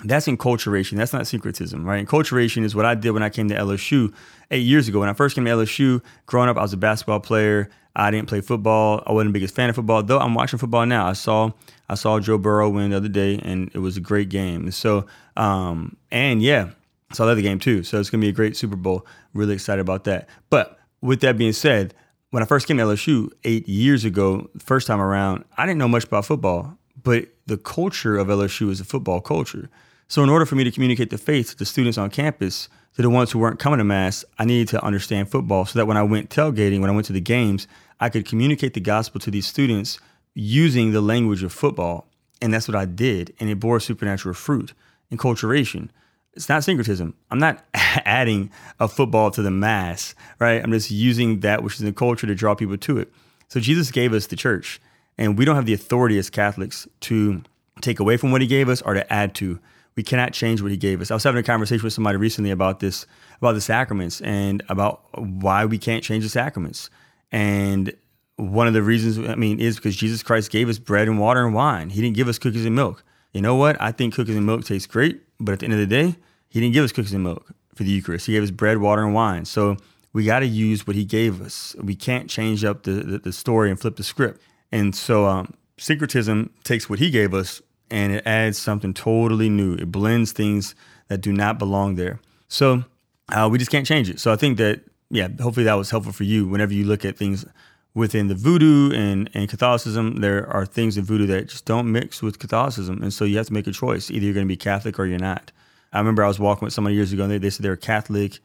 that's 0.03 0.27
enculturation. 0.27 0.97
That's 0.97 1.13
not 1.13 1.25
syncretism, 1.25 1.83
right? 1.83 2.05
Enculturation 2.05 2.63
is 2.63 2.75
what 2.75 2.85
I 2.85 2.93
did 2.93 3.11
when 3.11 3.23
I 3.23 3.29
came 3.29 3.47
to 3.49 3.55
LSU 3.55 4.13
eight 4.51 4.59
years 4.65 4.87
ago. 4.87 4.99
When 4.99 5.09
I 5.09 5.13
first 5.13 5.35
came 5.35 5.45
to 5.45 5.51
LSU, 5.51 6.03
growing 6.27 6.49
up, 6.49 6.57
I 6.57 6.61
was 6.61 6.73
a 6.73 6.77
basketball 6.77 7.19
player. 7.19 7.69
I 7.95 8.11
didn't 8.11 8.27
play 8.27 8.41
football. 8.41 9.01
I 9.07 9.11
wasn't 9.11 9.29
the 9.29 9.39
biggest 9.39 9.55
fan 9.55 9.69
of 9.69 9.75
football, 9.75 10.03
though 10.03 10.19
I'm 10.19 10.35
watching 10.35 10.59
football 10.59 10.85
now. 10.85 11.07
I 11.07 11.13
saw 11.13 11.51
I 11.89 11.95
saw 11.95 12.19
Joe 12.19 12.37
Burrow 12.37 12.69
win 12.69 12.91
the 12.91 12.97
other 12.97 13.07
day, 13.07 13.39
and 13.39 13.71
it 13.73 13.79
was 13.79 13.97
a 13.97 13.99
great 14.01 14.29
game. 14.29 14.69
So, 14.71 15.07
um, 15.35 15.97
and 16.11 16.43
yeah, 16.43 16.69
I 17.09 17.15
saw 17.15 17.33
the 17.33 17.41
game 17.41 17.57
too. 17.57 17.81
So 17.81 17.99
it's 17.99 18.11
gonna 18.11 18.21
be 18.21 18.29
a 18.29 18.33
great 18.33 18.55
Super 18.55 18.75
Bowl. 18.75 19.07
Really 19.33 19.55
excited 19.55 19.81
about 19.81 20.03
that. 20.03 20.29
But 20.51 20.79
with 21.01 21.21
that 21.21 21.39
being 21.39 21.53
said, 21.53 21.95
when 22.29 22.43
I 22.43 22.45
first 22.45 22.67
came 22.67 22.77
to 22.77 22.83
LSU 22.83 23.31
eight 23.43 23.67
years 23.67 24.05
ago, 24.05 24.47
first 24.59 24.85
time 24.85 25.01
around, 25.01 25.43
I 25.57 25.65
didn't 25.65 25.79
know 25.79 25.87
much 25.87 26.03
about 26.03 26.25
football, 26.25 26.77
but 27.01 27.29
the 27.47 27.57
culture 27.57 28.17
of 28.17 28.27
LSU 28.27 28.69
is 28.69 28.79
a 28.79 28.85
football 28.85 29.21
culture. 29.21 29.69
So, 30.09 30.23
in 30.23 30.29
order 30.29 30.45
for 30.45 30.55
me 30.55 30.63
to 30.63 30.71
communicate 30.71 31.09
the 31.09 31.17
faith 31.17 31.49
to 31.49 31.57
the 31.57 31.65
students 31.65 31.97
on 31.97 32.09
campus, 32.09 32.69
to 32.95 33.01
the 33.01 33.09
ones 33.09 33.31
who 33.31 33.39
weren't 33.39 33.59
coming 33.59 33.77
to 33.79 33.83
Mass, 33.83 34.23
I 34.39 34.45
needed 34.45 34.69
to 34.69 34.83
understand 34.83 35.29
football 35.29 35.65
so 35.65 35.77
that 35.77 35.85
when 35.85 35.97
I 35.97 36.03
went 36.03 36.29
tailgating, 36.29 36.79
when 36.79 36.89
I 36.89 36.93
went 36.93 37.05
to 37.07 37.13
the 37.13 37.21
games, 37.21 37.67
I 37.99 38.09
could 38.09 38.25
communicate 38.25 38.73
the 38.73 38.79
gospel 38.79 39.19
to 39.21 39.31
these 39.31 39.45
students 39.45 39.99
using 40.33 40.91
the 40.91 41.01
language 41.01 41.43
of 41.43 41.51
football. 41.51 42.07
And 42.41 42.53
that's 42.53 42.67
what 42.67 42.75
I 42.75 42.85
did. 42.85 43.33
And 43.39 43.49
it 43.49 43.59
bore 43.59 43.79
supernatural 43.79 44.33
fruit. 44.33 44.73
Enculturation. 45.11 45.89
It's 46.33 46.47
not 46.47 46.63
syncretism. 46.63 47.15
I'm 47.29 47.39
not 47.39 47.65
adding 47.73 48.49
a 48.79 48.87
football 48.87 49.29
to 49.31 49.41
the 49.41 49.51
Mass, 49.51 50.15
right? 50.39 50.63
I'm 50.63 50.71
just 50.71 50.89
using 50.89 51.41
that 51.41 51.63
which 51.63 51.75
is 51.75 51.81
in 51.81 51.87
the 51.87 51.93
culture 51.93 52.27
to 52.27 52.35
draw 52.35 52.55
people 52.55 52.77
to 52.77 52.97
it. 52.97 53.11
So, 53.49 53.59
Jesus 53.59 53.91
gave 53.91 54.13
us 54.13 54.27
the 54.27 54.35
church, 54.35 54.81
and 55.17 55.37
we 55.37 55.45
don't 55.45 55.55
have 55.55 55.65
the 55.65 55.73
authority 55.73 56.17
as 56.17 56.29
Catholics 56.29 56.87
to 57.01 57.41
take 57.81 57.99
away 57.99 58.17
from 58.17 58.31
what 58.31 58.41
he 58.41 58.47
gave 58.47 58.69
us 58.69 58.81
or 58.81 58.93
to 58.93 59.11
add 59.11 59.33
to 59.35 59.59
We 59.97 60.03
cannot 60.03 60.31
change 60.31 60.61
what 60.61 60.71
he 60.71 60.77
gave 60.77 61.01
us. 61.01 61.11
I 61.11 61.15
was 61.15 61.23
having 61.23 61.39
a 61.39 61.43
conversation 61.43 61.83
with 61.83 61.91
somebody 61.91 62.17
recently 62.17 62.51
about 62.51 62.79
this, 62.79 63.05
about 63.39 63.53
the 63.53 63.61
sacraments 63.61 64.21
and 64.21 64.63
about 64.69 65.01
why 65.19 65.65
we 65.65 65.77
can't 65.77 66.03
change 66.03 66.23
the 66.23 66.29
sacraments. 66.29 66.89
And 67.31 67.93
one 68.37 68.67
of 68.67 68.73
the 68.73 68.83
reasons, 68.83 69.17
I 69.27 69.35
mean, 69.35 69.59
is 69.59 69.75
because 69.75 69.95
Jesus 69.95 70.23
Christ 70.23 70.51
gave 70.51 70.69
us 70.69 70.77
bread 70.77 71.07
and 71.07 71.19
water 71.19 71.43
and 71.45 71.53
wine. 71.53 71.89
He 71.89 71.99
didn't 71.99 72.15
give 72.15 72.27
us 72.27 72.37
cookies 72.37 72.65
and 72.65 72.75
milk. 72.75 73.03
You 73.33 73.41
know 73.41 73.55
what? 73.55 73.75
I 73.81 73.91
think 73.91 74.13
cookies 74.13 74.35
and 74.35 74.45
milk 74.45 74.63
taste 74.63 74.89
great, 74.89 75.19
but 75.39 75.53
at 75.53 75.59
the 75.59 75.65
end 75.65 75.73
of 75.73 75.79
the 75.79 75.87
day, 75.87 76.15
he 76.47 76.61
didn't 76.61 76.73
give 76.73 76.85
us 76.85 76.91
cookies 76.91 77.13
and 77.13 77.23
milk 77.23 77.51
for 77.75 77.83
the 77.83 77.89
Eucharist. 77.89 78.27
He 78.27 78.33
gave 78.33 78.43
us 78.43 78.51
bread, 78.51 78.77
water, 78.77 79.03
and 79.03 79.13
wine. 79.13 79.45
So 79.45 79.77
we 80.13 80.23
got 80.25 80.39
to 80.39 80.47
use 80.47 80.85
what 80.85 80.95
he 80.95 81.05
gave 81.05 81.41
us. 81.41 81.75
We 81.81 81.95
can't 81.95 82.29
change 82.29 82.63
up 82.63 82.83
the, 82.83 82.91
the, 82.91 83.17
the 83.17 83.33
story 83.33 83.69
and 83.69 83.79
flip 83.79 83.95
the 83.95 84.03
script. 84.03 84.41
And 84.71 84.95
so 84.95 85.25
um, 85.25 85.53
syncretism 85.77 86.53
takes 86.63 86.89
what 86.89 86.99
he 86.99 87.09
gave 87.09 87.33
us 87.33 87.61
and 87.89 88.13
it 88.13 88.25
adds 88.25 88.57
something 88.57 88.93
totally 88.93 89.49
new. 89.49 89.75
It 89.75 89.91
blends 89.91 90.31
things 90.31 90.75
that 91.07 91.21
do 91.21 91.31
not 91.31 91.59
belong 91.59 91.95
there. 91.95 92.19
So 92.47 92.83
uh, 93.29 93.49
we 93.51 93.57
just 93.57 93.71
can't 93.71 93.85
change 93.85 94.09
it. 94.09 94.19
So 94.19 94.31
I 94.31 94.35
think 94.35 94.57
that, 94.57 94.81
yeah, 95.09 95.27
hopefully 95.39 95.65
that 95.65 95.75
was 95.75 95.89
helpful 95.89 96.13
for 96.13 96.23
you 96.23 96.47
whenever 96.47 96.73
you 96.73 96.85
look 96.85 97.05
at 97.05 97.17
things 97.17 97.45
within 97.93 98.27
the 98.27 98.35
voodoo 98.35 98.91
and, 98.93 99.29
and 99.33 99.49
Catholicism, 99.49 100.17
there 100.17 100.47
are 100.49 100.65
things 100.65 100.97
in 100.97 101.03
voodoo 101.03 101.25
that 101.27 101.47
just 101.47 101.65
don't 101.65 101.91
mix 101.91 102.21
with 102.21 102.39
Catholicism. 102.39 103.01
And 103.01 103.11
so 103.11 103.25
you 103.25 103.37
have 103.37 103.47
to 103.47 103.53
make 103.53 103.67
a 103.67 103.71
choice. 103.71 104.11
Either 104.11 104.25
you're 104.25 104.33
going 104.33 104.45
to 104.45 104.47
be 104.47 104.57
Catholic 104.57 104.99
or 104.99 105.05
you're 105.05 105.19
not. 105.19 105.51
I 105.91 105.99
remember 105.99 106.23
I 106.23 106.27
was 106.27 106.39
walking 106.39 106.65
with 106.65 106.73
somebody 106.73 106.95
years 106.95 107.11
ago 107.13 107.23
and 107.23 107.31
they, 107.31 107.37
they 107.37 107.49
said 107.49 107.63
they 107.63 107.69
were 107.69 107.75
Catholic 107.75 108.39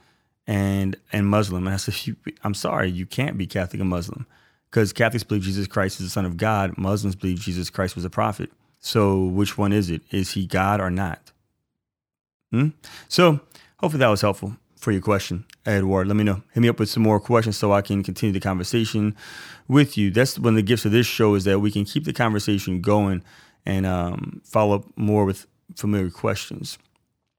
and 0.47 0.97
and 1.13 1.27
Muslim. 1.27 1.67
And 1.67 1.75
I 1.75 1.77
said, 1.77 2.17
I'm 2.45 2.55
sorry, 2.55 2.91
you 2.91 3.07
can't 3.07 3.37
be 3.37 3.47
Catholic 3.47 3.81
and 3.81 3.91
Muslim 3.91 4.27
because 4.71 4.93
Catholics 4.93 5.23
believe 5.23 5.43
Jesus 5.43 5.67
Christ 5.67 6.01
is 6.01 6.07
the 6.07 6.11
Son 6.11 6.25
of 6.25 6.37
God. 6.37 6.79
Muslims 6.79 7.15
believe 7.15 7.39
Jesus 7.39 7.69
Christ 7.69 7.95
was 7.95 8.05
a 8.05 8.11
prophet. 8.11 8.51
So 8.83 9.25
which 9.25 9.57
one 9.57 9.73
is 9.73 9.89
it? 9.89 10.03
Is 10.11 10.33
he 10.33 10.45
God 10.45 10.81
or 10.81 10.91
not? 10.91 11.31
Hmm? 12.51 12.71
So 13.09 13.41
hopefully 13.79 14.01
that 14.01 14.09
was 14.09 14.21
helpful 14.21 14.57
for 14.77 14.91
your 14.91 15.01
question, 15.01 15.45
Edward. 15.65 16.09
Let 16.09 16.17
me 16.17 16.25
know. 16.25 16.43
Hit 16.53 16.61
me 16.61 16.69
up 16.69 16.81
with 16.81 16.91
some 16.91 17.05
more 17.05 17.21
questions 17.21 17.57
so 17.57 17.73
I 17.73 17.81
can 17.81 18.03
continue 18.03 18.33
the 18.33 18.41
conversation 18.41 19.15
with 19.69 19.97
you. 19.97 20.11
That's 20.11 20.37
one 20.37 20.55
of 20.55 20.57
the 20.57 20.63
gifts 20.63 20.85
of 20.85 20.91
this 20.91 21.07
show 21.07 21.37
is 21.37 21.45
that 21.45 21.61
we 21.61 21.71
can 21.71 21.85
keep 21.85 22.05
the 22.05 22.13
conversation 22.13 22.81
going 22.81 23.23
and 23.65 23.87
um, 23.87 24.43
follow 24.45 24.75
up 24.75 24.85
more 24.97 25.25
with 25.25 25.47
familiar 25.77 26.11
questions. 26.11 26.77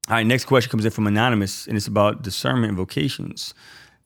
All 0.08 0.14
right, 0.14 0.26
next 0.26 0.46
question 0.46 0.70
comes 0.70 0.86
in 0.86 0.90
from 0.90 1.06
Anonymous, 1.06 1.66
and 1.66 1.76
it's 1.76 1.86
about 1.86 2.22
discernment 2.22 2.70
and 2.70 2.76
vocations. 2.78 3.52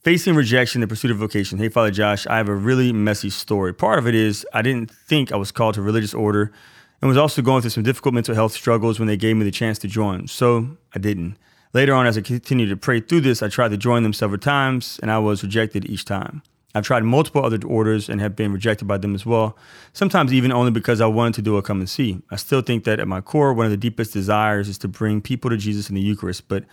Facing 0.02 0.35
rejection 0.35 0.83
in 0.83 0.88
pursuit 0.88 1.12
of 1.12 1.18
vocation. 1.18 1.59
Hey, 1.59 1.68
Father 1.68 1.92
Josh, 1.92 2.26
I 2.26 2.37
have 2.37 2.49
a 2.49 2.54
really 2.54 2.92
messy 2.92 3.30
story. 3.30 3.73
Part 3.73 4.00
of 4.00 4.09
it 4.09 4.14
is 4.16 4.45
I 4.52 4.62
didn't 4.62 4.90
think 4.90 5.30
I 5.30 5.37
was 5.37 5.52
called 5.52 5.75
to 5.75 5.83
religious 5.83 6.14
order 6.14 6.52
and 7.00 7.09
was 7.09 7.17
also 7.17 7.43
going 7.43 7.61
through 7.61 7.71
some 7.71 7.83
difficult 7.83 8.14
mental 8.14 8.35
health 8.35 8.52
struggles 8.52 8.99
when 8.99 9.09
they 9.09 9.17
gave 9.17 9.37
me 9.37 9.45
the 9.45 9.50
chance 9.50 9.78
to 9.81 9.88
join. 9.88 10.26
So 10.28 10.76
I 10.95 10.99
didn't. 10.99 11.37
Later 11.75 11.95
on, 11.95 12.07
as 12.07 12.17
I 12.17 12.23
continued 12.23 12.71
to 12.71 12.76
pray 12.76 13.00
through 13.00 13.21
this, 13.21 13.43
I 13.43 13.49
tried 13.49 13.71
to 13.71 13.76
join 13.76 14.02
them 14.02 14.12
several 14.12 14.38
times 14.38 14.99
and 15.02 15.11
I 15.11 15.19
was 15.19 15.43
rejected 15.43 15.88
each 15.88 16.05
time. 16.05 16.43
I've 16.75 16.85
tried 16.85 17.05
multiple 17.05 17.45
other 17.45 17.59
orders 17.67 18.09
and 18.09 18.21
have 18.21 18.37
been 18.37 18.52
rejected 18.52 18.87
by 18.87 18.99
them 18.99 19.14
as 19.14 19.25
well, 19.25 19.57
sometimes 19.93 20.33
even 20.33 20.52
only 20.52 20.71
because 20.71 21.00
I 21.00 21.07
wanted 21.07 21.35
to 21.35 21.43
do 21.43 21.57
a 21.57 21.62
come 21.62 21.81
and 21.81 21.88
see. 21.88 22.23
I 22.31 22.37
still 22.37 22.61
think 22.61 22.85
that 22.85 23.00
at 23.00 23.09
my 23.09 23.21
core, 23.21 23.55
one 23.55 23.67
of 23.67 23.71
the 23.71 23.76
deepest 23.76 24.12
desires 24.12 24.69
is 24.69 24.78
to 24.78 24.88
bring 24.88 25.21
people 25.21 25.50
to 25.50 25.57
Jesus 25.57 25.88
in 25.88 25.95
the 25.95 26.00
Eucharist, 26.00 26.47
but 26.47 26.64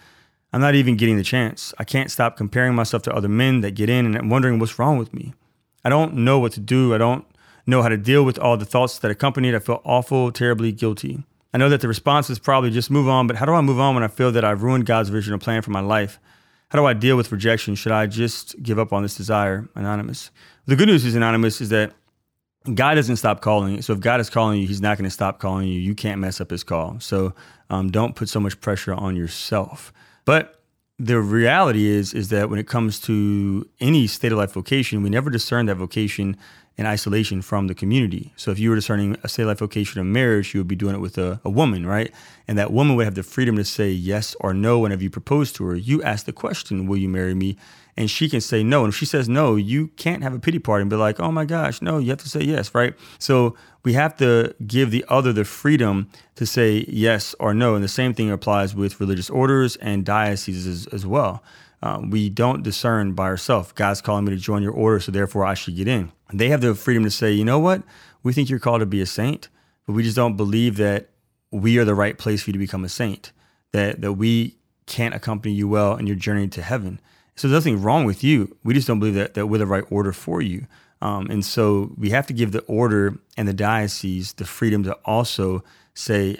I'm 0.51 0.61
not 0.61 0.75
even 0.75 0.95
getting 0.95 1.17
the 1.17 1.23
chance. 1.23 1.73
I 1.79 1.85
can't 1.85 2.11
stop 2.11 2.37
comparing 2.37 2.75
myself 2.75 3.03
to 3.03 3.13
other 3.13 3.29
men 3.29 3.61
that 3.61 3.71
get 3.71 3.89
in 3.89 4.05
and 4.05 4.15
I'm 4.15 4.29
wondering 4.29 4.59
what's 4.59 4.79
wrong 4.79 4.97
with 4.97 5.13
me. 5.13 5.33
I 5.83 5.89
don't 5.89 6.15
know 6.15 6.39
what 6.39 6.53
to 6.53 6.59
do. 6.59 6.93
I 6.93 6.97
don't 6.97 7.25
know 7.65 7.81
how 7.81 7.89
to 7.89 7.97
deal 7.97 8.23
with 8.23 8.37
all 8.39 8.57
the 8.57 8.65
thoughts 8.65 8.99
that 8.99 9.11
accompany 9.11 9.49
it. 9.49 9.55
I 9.55 9.59
feel 9.59 9.81
awful, 9.83 10.31
terribly 10.31 10.71
guilty. 10.71 11.23
I 11.53 11.57
know 11.57 11.69
that 11.69 11.81
the 11.81 11.87
response 11.87 12.29
is 12.29 12.37
probably 12.37 12.69
just 12.69 12.91
move 12.91 13.07
on, 13.07 13.27
but 13.27 13.37
how 13.37 13.45
do 13.45 13.53
I 13.53 13.61
move 13.61 13.79
on 13.79 13.95
when 13.95 14.03
I 14.03 14.07
feel 14.07 14.31
that 14.33 14.43
I've 14.43 14.61
ruined 14.61 14.85
God's 14.85 15.09
vision 15.09 15.33
or 15.33 15.37
plan 15.37 15.61
for 15.61 15.71
my 15.71 15.79
life? 15.79 16.19
How 16.69 16.79
do 16.79 16.85
I 16.85 16.93
deal 16.93 17.15
with 17.15 17.31
rejection? 17.31 17.75
Should 17.75 17.93
I 17.93 18.07
just 18.07 18.61
give 18.61 18.77
up 18.77 18.91
on 18.91 19.03
this 19.03 19.15
desire? 19.15 19.69
Anonymous. 19.75 20.31
The 20.65 20.75
good 20.75 20.87
news 20.87 21.05
is, 21.05 21.15
Anonymous, 21.15 21.61
is 21.61 21.69
that 21.69 21.93
God 22.73 22.95
doesn't 22.95 23.17
stop 23.17 23.41
calling. 23.41 23.81
So 23.81 23.93
if 23.93 23.99
God 23.99 24.19
is 24.19 24.29
calling 24.29 24.59
you, 24.59 24.67
He's 24.67 24.81
not 24.81 24.97
going 24.97 25.05
to 25.05 25.13
stop 25.13 25.39
calling 25.39 25.67
you. 25.67 25.79
You 25.79 25.95
can't 25.95 26.19
mess 26.19 26.41
up 26.41 26.49
His 26.49 26.63
call. 26.63 26.99
So 26.99 27.33
um, 27.69 27.91
don't 27.91 28.15
put 28.15 28.27
so 28.27 28.39
much 28.39 28.59
pressure 28.59 28.93
on 28.93 29.15
yourself. 29.15 29.93
But 30.25 30.61
the 30.97 31.19
reality 31.19 31.85
is, 31.85 32.13
is 32.13 32.29
that 32.29 32.49
when 32.49 32.57
it 32.57 32.67
comes 32.67 32.99
to 33.01 33.69
any 33.79 34.07
state 34.07 34.31
of 34.31 34.37
life 34.37 34.53
vocation, 34.53 35.03
we 35.03 35.09
never 35.09 35.29
discern 35.29 35.67
that 35.67 35.75
vocation 35.75 36.37
in 36.77 36.85
isolation 36.85 37.41
from 37.41 37.67
the 37.67 37.75
community. 37.75 38.33
So 38.35 38.51
if 38.51 38.59
you 38.59 38.69
were 38.69 38.75
discerning 38.75 39.17
a 39.23 39.29
state 39.29 39.45
life 39.45 39.59
vocation 39.59 40.01
of 40.01 40.07
marriage, 40.07 40.53
you 40.53 40.59
would 40.59 40.67
be 40.67 40.75
doing 40.75 40.93
it 40.93 40.99
with 40.99 41.17
a, 41.17 41.39
a, 41.45 41.49
woman, 41.49 41.85
right? 41.85 42.11
And 42.47 42.57
that 42.57 42.71
woman 42.71 42.95
would 42.95 43.05
have 43.05 43.15
the 43.15 43.23
freedom 43.23 43.55
to 43.55 43.63
say 43.63 43.89
yes 43.89 44.35
or 44.41 44.53
no 44.53 44.79
whenever 44.79 45.01
you 45.01 45.09
propose 45.09 45.53
to 45.53 45.65
her. 45.65 45.75
You 45.75 46.03
ask 46.03 46.25
the 46.25 46.33
question, 46.33 46.85
Will 46.85 46.97
you 46.97 47.07
marry 47.07 47.33
me? 47.33 47.55
And 47.97 48.11
she 48.11 48.27
can 48.27 48.41
say 48.41 48.61
no. 48.61 48.83
And 48.83 48.91
if 48.91 48.97
she 48.97 49.05
says 49.05 49.29
no, 49.29 49.55
you 49.55 49.87
can't 49.95 50.21
have 50.21 50.33
a 50.33 50.39
pity 50.39 50.59
party 50.59 50.81
and 50.81 50.89
be 50.89 50.97
like, 50.97 51.17
Oh 51.19 51.31
my 51.31 51.45
gosh, 51.45 51.81
no, 51.81 51.97
you 51.97 52.09
have 52.09 52.19
to 52.19 52.29
say 52.29 52.41
yes, 52.41 52.75
right? 52.75 52.93
So 53.19 53.55
we 53.83 53.93
have 53.93 54.17
to 54.17 54.53
give 54.67 54.91
the 54.91 55.05
other 55.07 55.31
the 55.31 55.45
freedom 55.45 56.09
to 56.35 56.45
say 56.45 56.83
yes 56.89 57.33
or 57.39 57.53
no. 57.53 57.75
And 57.75 57.83
the 57.83 57.87
same 57.87 58.13
thing 58.13 58.29
applies 58.29 58.75
with 58.75 58.99
religious 58.99 59.29
orders 59.29 59.77
and 59.77 60.03
dioceses 60.03 60.67
as, 60.67 60.87
as 60.87 61.05
well. 61.05 61.41
Um, 61.81 62.09
we 62.09 62.29
don't 62.29 62.63
discern 62.63 63.13
by 63.13 63.25
ourselves. 63.25 63.71
God's 63.71 64.01
calling 64.01 64.25
me 64.25 64.31
to 64.31 64.37
join 64.37 64.63
your 64.63 64.71
order, 64.73 64.99
so 64.99 65.11
therefore 65.11 65.45
I 65.45 65.53
should 65.53 65.75
get 65.75 65.87
in. 65.87 66.11
They 66.33 66.49
have 66.49 66.61
the 66.61 66.73
freedom 66.75 67.03
to 67.03 67.11
say, 67.11 67.31
you 67.31 67.45
know 67.45 67.59
what? 67.59 67.83
We 68.23 68.33
think 68.33 68.49
you're 68.49 68.59
called 68.59 68.79
to 68.79 68.85
be 68.85 69.01
a 69.01 69.05
saint, 69.05 69.49
but 69.85 69.93
we 69.93 70.03
just 70.03 70.15
don't 70.15 70.35
believe 70.35 70.77
that 70.77 71.09
we 71.51 71.77
are 71.77 71.85
the 71.85 71.95
right 71.95 72.17
place 72.17 72.43
for 72.43 72.49
you 72.49 72.53
to 72.53 72.59
become 72.59 72.83
a 72.83 72.89
saint, 72.89 73.31
that, 73.71 74.01
that 74.01 74.13
we 74.13 74.55
can't 74.87 75.13
accompany 75.13 75.53
you 75.53 75.67
well 75.67 75.95
in 75.95 76.07
your 76.07 76.15
journey 76.15 76.47
to 76.47 76.61
heaven. 76.61 76.99
So 77.35 77.47
there's 77.47 77.63
nothing 77.63 77.81
wrong 77.81 78.05
with 78.05 78.23
you. 78.23 78.55
We 78.63 78.73
just 78.73 78.87
don't 78.87 78.99
believe 78.99 79.15
that, 79.15 79.33
that 79.33 79.47
we're 79.47 79.57
the 79.57 79.65
right 79.65 79.83
order 79.89 80.11
for 80.11 80.41
you. 80.41 80.67
Um, 81.01 81.27
and 81.29 81.45
so 81.45 81.93
we 81.97 82.09
have 82.11 82.25
to 82.27 82.33
give 82.33 82.51
the 82.51 82.61
order 82.61 83.19
and 83.37 83.47
the 83.47 83.53
diocese 83.53 84.33
the 84.33 84.45
freedom 84.45 84.83
to 84.83 84.93
also 85.05 85.63
say, 85.93 86.39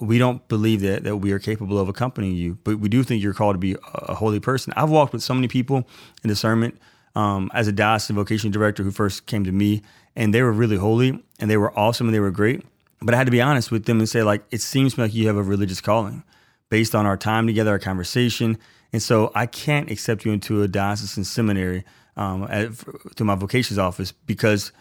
we 0.00 0.18
don't 0.18 0.46
believe 0.48 0.80
that 0.80 1.04
that 1.04 1.18
we 1.18 1.32
are 1.32 1.38
capable 1.38 1.78
of 1.78 1.88
accompanying 1.88 2.34
you, 2.34 2.58
but 2.64 2.78
we 2.78 2.88
do 2.88 3.02
think 3.02 3.22
you're 3.22 3.34
called 3.34 3.54
to 3.54 3.58
be 3.58 3.76
a 3.92 4.14
holy 4.14 4.40
person. 4.40 4.72
I've 4.76 4.90
walked 4.90 5.12
with 5.12 5.22
so 5.22 5.34
many 5.34 5.48
people 5.48 5.86
in 6.24 6.28
discernment 6.28 6.78
um, 7.14 7.50
as 7.54 7.68
a 7.68 7.72
diocesan 7.72 8.16
vocation 8.16 8.50
director 8.50 8.82
who 8.82 8.90
first 8.90 9.26
came 9.26 9.44
to 9.44 9.52
me, 9.52 9.82
and 10.16 10.34
they 10.34 10.42
were 10.42 10.52
really 10.52 10.76
holy 10.76 11.22
and 11.38 11.50
they 11.50 11.56
were 11.56 11.76
awesome 11.78 12.08
and 12.08 12.14
they 12.14 12.20
were 12.20 12.30
great. 12.30 12.62
But 13.02 13.14
I 13.14 13.18
had 13.18 13.26
to 13.26 13.30
be 13.30 13.40
honest 13.40 13.70
with 13.70 13.84
them 13.84 13.98
and 13.98 14.08
say, 14.08 14.22
like, 14.22 14.42
it 14.50 14.60
seems 14.60 14.98
like 14.98 15.14
you 15.14 15.26
have 15.26 15.36
a 15.36 15.42
religious 15.42 15.80
calling 15.80 16.22
based 16.68 16.94
on 16.94 17.06
our 17.06 17.16
time 17.16 17.46
together, 17.46 17.70
our 17.70 17.78
conversation, 17.78 18.58
and 18.92 19.02
so 19.02 19.30
I 19.34 19.46
can't 19.46 19.90
accept 19.90 20.24
you 20.24 20.32
into 20.32 20.62
a 20.62 20.68
diocesan 20.68 21.24
seminary 21.24 21.84
um, 22.16 22.46
at, 22.50 22.74
through 22.74 23.26
my 23.26 23.34
vocations 23.34 23.78
office 23.78 24.12
because 24.12 24.72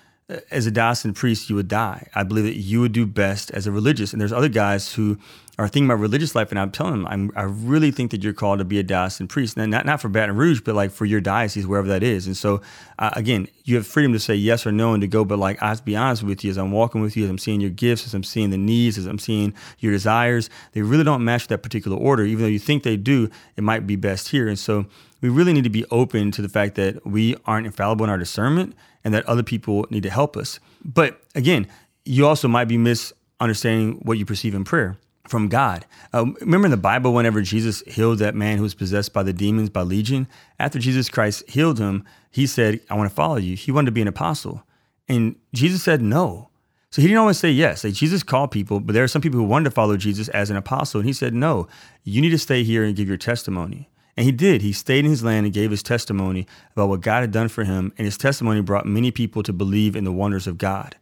as 0.51 0.67
a 0.67 0.71
diocesan 0.71 1.13
priest, 1.13 1.49
you 1.49 1.55
would 1.55 1.67
die. 1.67 2.07
I 2.13 2.23
believe 2.23 2.45
that 2.45 2.57
you 2.57 2.81
would 2.81 2.91
do 2.91 3.05
best 3.05 3.49
as 3.51 3.65
a 3.65 3.71
religious. 3.71 4.11
And 4.11 4.21
there's 4.21 4.31
other 4.31 4.49
guys 4.49 4.93
who 4.93 5.17
are 5.57 5.67
thinking 5.67 5.89
about 5.89 5.99
religious 5.99 6.35
life, 6.35 6.51
and 6.51 6.59
I'm 6.59 6.71
telling 6.71 6.93
them, 6.93 7.07
I'm, 7.07 7.31
i 7.35 7.41
really 7.41 7.91
think 7.91 8.11
that 8.11 8.23
you're 8.23 8.33
called 8.33 8.59
to 8.59 8.65
be 8.65 8.79
a 8.79 8.83
diocesan 8.83 9.27
priest. 9.27 9.57
And 9.57 9.71
not, 9.71 9.85
not 9.85 9.99
for 9.99 10.07
Baton 10.07 10.35
Rouge, 10.35 10.61
but 10.61 10.75
like 10.75 10.91
for 10.91 11.05
your 11.05 11.19
diocese, 11.19 11.65
wherever 11.65 11.87
that 11.87 12.03
is. 12.03 12.27
And 12.27 12.37
so, 12.37 12.61
uh, 12.99 13.09
again, 13.13 13.47
you 13.65 13.75
have 13.75 13.87
freedom 13.87 14.13
to 14.13 14.19
say 14.19 14.35
yes 14.35 14.65
or 14.65 14.71
no 14.71 14.93
and 14.93 15.01
to 15.01 15.07
go. 15.07 15.25
But 15.25 15.39
like, 15.39 15.61
I 15.61 15.69
have 15.69 15.79
to 15.79 15.83
be 15.83 15.95
honest 15.95 16.23
with 16.23 16.43
you, 16.43 16.51
as 16.51 16.57
I'm 16.57 16.71
walking 16.71 17.01
with 17.01 17.17
you, 17.17 17.25
as 17.25 17.29
I'm 17.29 17.37
seeing 17.39 17.59
your 17.59 17.71
gifts, 17.71 18.05
as 18.05 18.13
I'm 18.13 18.23
seeing 18.23 18.51
the 18.51 18.57
needs, 18.57 18.97
as 18.97 19.05
I'm 19.05 19.19
seeing 19.19 19.53
your 19.79 19.91
desires, 19.91 20.49
they 20.73 20.81
really 20.81 21.03
don't 21.03 21.25
match 21.25 21.47
that 21.47 21.63
particular 21.63 21.97
order. 21.97 22.23
Even 22.23 22.43
though 22.43 22.49
you 22.49 22.59
think 22.59 22.83
they 22.83 22.97
do, 22.97 23.29
it 23.57 23.63
might 23.63 23.87
be 23.87 23.95
best 23.95 24.29
here. 24.29 24.47
And 24.47 24.59
so, 24.59 24.85
we 25.21 25.29
really 25.29 25.53
need 25.53 25.63
to 25.63 25.69
be 25.69 25.85
open 25.91 26.31
to 26.31 26.41
the 26.41 26.49
fact 26.49 26.75
that 26.75 27.05
we 27.05 27.35
aren't 27.45 27.65
infallible 27.65 28.03
in 28.03 28.09
our 28.09 28.17
discernment 28.17 28.75
and 29.03 29.13
that 29.13 29.25
other 29.25 29.43
people 29.43 29.85
need 29.89 30.03
to 30.03 30.09
help 30.09 30.37
us. 30.37 30.59
But 30.83 31.21
again, 31.35 31.67
you 32.05 32.25
also 32.25 32.47
might 32.47 32.67
be 32.67 32.77
misunderstanding 32.77 33.99
what 34.03 34.17
you 34.17 34.25
perceive 34.25 34.55
in 34.55 34.63
prayer 34.63 34.97
from 35.27 35.47
God. 35.47 35.85
Uh, 36.13 36.25
remember 36.41 36.65
in 36.65 36.71
the 36.71 36.77
Bible, 36.77 37.13
whenever 37.13 37.41
Jesus 37.41 37.81
healed 37.81 38.19
that 38.19 38.35
man 38.35 38.57
who 38.57 38.63
was 38.63 38.73
possessed 38.73 39.13
by 39.13 39.23
the 39.23 39.33
demons 39.33 39.69
by 39.69 39.81
Legion, 39.81 40.27
after 40.57 40.79
Jesus 40.79 41.09
Christ 41.09 41.47
healed 41.49 41.79
him, 41.79 42.03
he 42.31 42.47
said, 42.47 42.79
I 42.89 42.95
want 42.95 43.09
to 43.09 43.15
follow 43.15 43.37
you. 43.37 43.55
He 43.55 43.71
wanted 43.71 43.87
to 43.87 43.91
be 43.91 44.01
an 44.01 44.07
apostle. 44.07 44.63
And 45.07 45.35
Jesus 45.53 45.83
said 45.83 46.01
no. 46.01 46.49
So 46.91 47.01
he 47.01 47.07
didn't 47.07 47.19
always 47.19 47.37
say 47.37 47.51
yes. 47.51 47.83
Like 47.83 47.93
Jesus 47.93 48.23
called 48.23 48.51
people, 48.51 48.79
but 48.79 48.93
there 48.93 49.03
are 49.03 49.07
some 49.07 49.21
people 49.21 49.39
who 49.39 49.45
wanted 49.45 49.65
to 49.65 49.71
follow 49.71 49.97
Jesus 49.97 50.27
as 50.29 50.49
an 50.49 50.57
apostle. 50.57 50.99
And 50.99 51.07
he 51.07 51.13
said, 51.13 51.33
no, 51.33 51.67
you 52.03 52.21
need 52.21 52.31
to 52.31 52.39
stay 52.39 52.63
here 52.63 52.83
and 52.83 52.95
give 52.95 53.07
your 53.07 53.17
testimony. 53.17 53.89
And 54.19 54.25
he 54.25 54.33
did. 54.33 54.61
He 54.61 54.73
stayed 54.73 55.05
in 55.05 55.11
his 55.11 55.23
land 55.23 55.45
and 55.45 55.53
gave 55.53 55.71
his 55.71 55.81
testimony 55.81 56.45
about 56.73 56.89
what 56.89 56.99
God 56.99 57.21
had 57.21 57.31
done 57.31 57.47
for 57.47 57.63
him. 57.63 57.93
And 57.97 58.03
his 58.03 58.17
testimony 58.17 58.59
brought 58.59 58.85
many 58.85 59.11
people 59.11 59.43
to 59.43 59.53
believe 59.53 59.95
in 59.95 60.03
the 60.03 60.11
wonders 60.11 60.45
of 60.45 60.57
God 60.57 60.97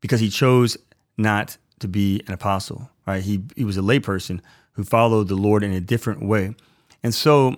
because 0.00 0.20
he 0.20 0.30
chose 0.30 0.74
not 1.18 1.58
to 1.80 1.86
be 1.86 2.22
an 2.26 2.32
apostle, 2.32 2.88
right? 3.06 3.22
He, 3.22 3.42
he 3.56 3.64
was 3.66 3.76
a 3.76 3.82
layperson 3.82 4.40
who 4.72 4.84
followed 4.84 5.28
the 5.28 5.34
Lord 5.34 5.64
in 5.64 5.70
a 5.70 5.82
different 5.82 6.22
way. 6.22 6.54
And 7.02 7.14
so, 7.14 7.56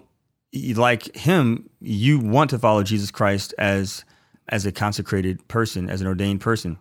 like 0.53 1.15
him, 1.15 1.71
you 1.81 2.19
want 2.19 2.51
to 2.51 2.59
follow 2.59 2.83
Jesus 2.83 3.13
Christ 3.13 3.55
as, 3.57 4.05
as 4.49 4.67
a 4.67 4.73
consecrated 4.73 5.47
person, 5.47 5.89
as 5.89 6.01
an 6.01 6.09
ordained 6.09 6.41
person. 6.41 6.77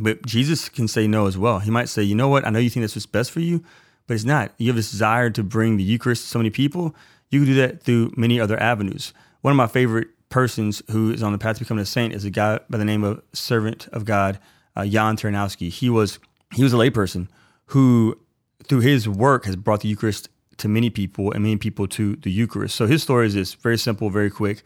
But 0.00 0.24
Jesus 0.24 0.70
can 0.70 0.88
say 0.88 1.06
no 1.06 1.26
as 1.26 1.36
well. 1.36 1.58
He 1.58 1.70
might 1.70 1.90
say, 1.90 2.02
you 2.02 2.14
know 2.14 2.28
what? 2.28 2.46
I 2.46 2.50
know 2.50 2.60
you 2.60 2.70
think 2.70 2.82
that's 2.82 2.96
what's 2.96 3.04
best 3.04 3.30
for 3.30 3.40
you, 3.40 3.62
but 4.06 4.14
it's 4.14 4.24
not. 4.24 4.52
You 4.56 4.68
have 4.68 4.76
this 4.76 4.90
desire 4.90 5.28
to 5.28 5.42
bring 5.42 5.76
the 5.76 5.84
Eucharist 5.84 6.22
to 6.22 6.28
so 6.28 6.38
many 6.38 6.48
people. 6.48 6.94
You 7.32 7.40
can 7.40 7.48
do 7.48 7.54
that 7.54 7.82
through 7.82 8.12
many 8.16 8.38
other 8.38 8.60
avenues. 8.62 9.12
One 9.40 9.50
of 9.50 9.56
my 9.56 9.66
favorite 9.66 10.08
persons 10.28 10.82
who 10.90 11.10
is 11.10 11.22
on 11.22 11.32
the 11.32 11.38
path 11.38 11.56
to 11.56 11.64
becoming 11.64 11.82
a 11.82 11.86
saint 11.86 12.12
is 12.12 12.24
a 12.24 12.30
guy 12.30 12.60
by 12.68 12.78
the 12.78 12.84
name 12.84 13.02
of 13.02 13.22
servant 13.32 13.88
of 13.88 14.04
God, 14.04 14.38
uh, 14.76 14.84
Jan 14.84 15.16
Tyranowski. 15.16 15.70
He 15.70 15.88
was 15.90 16.18
he 16.52 16.62
was 16.62 16.74
a 16.74 16.76
layperson 16.76 17.28
who, 17.66 18.20
through 18.64 18.80
his 18.80 19.08
work, 19.08 19.46
has 19.46 19.56
brought 19.56 19.80
the 19.80 19.88
Eucharist 19.88 20.28
to 20.58 20.68
many 20.68 20.90
people 20.90 21.32
and 21.32 21.42
many 21.42 21.56
people 21.56 21.88
to 21.88 22.16
the 22.16 22.30
Eucharist. 22.30 22.76
So 22.76 22.86
his 22.86 23.02
story 23.02 23.26
is 23.26 23.34
this 23.34 23.54
very 23.54 23.78
simple, 23.78 24.10
very 24.10 24.30
quick. 24.30 24.62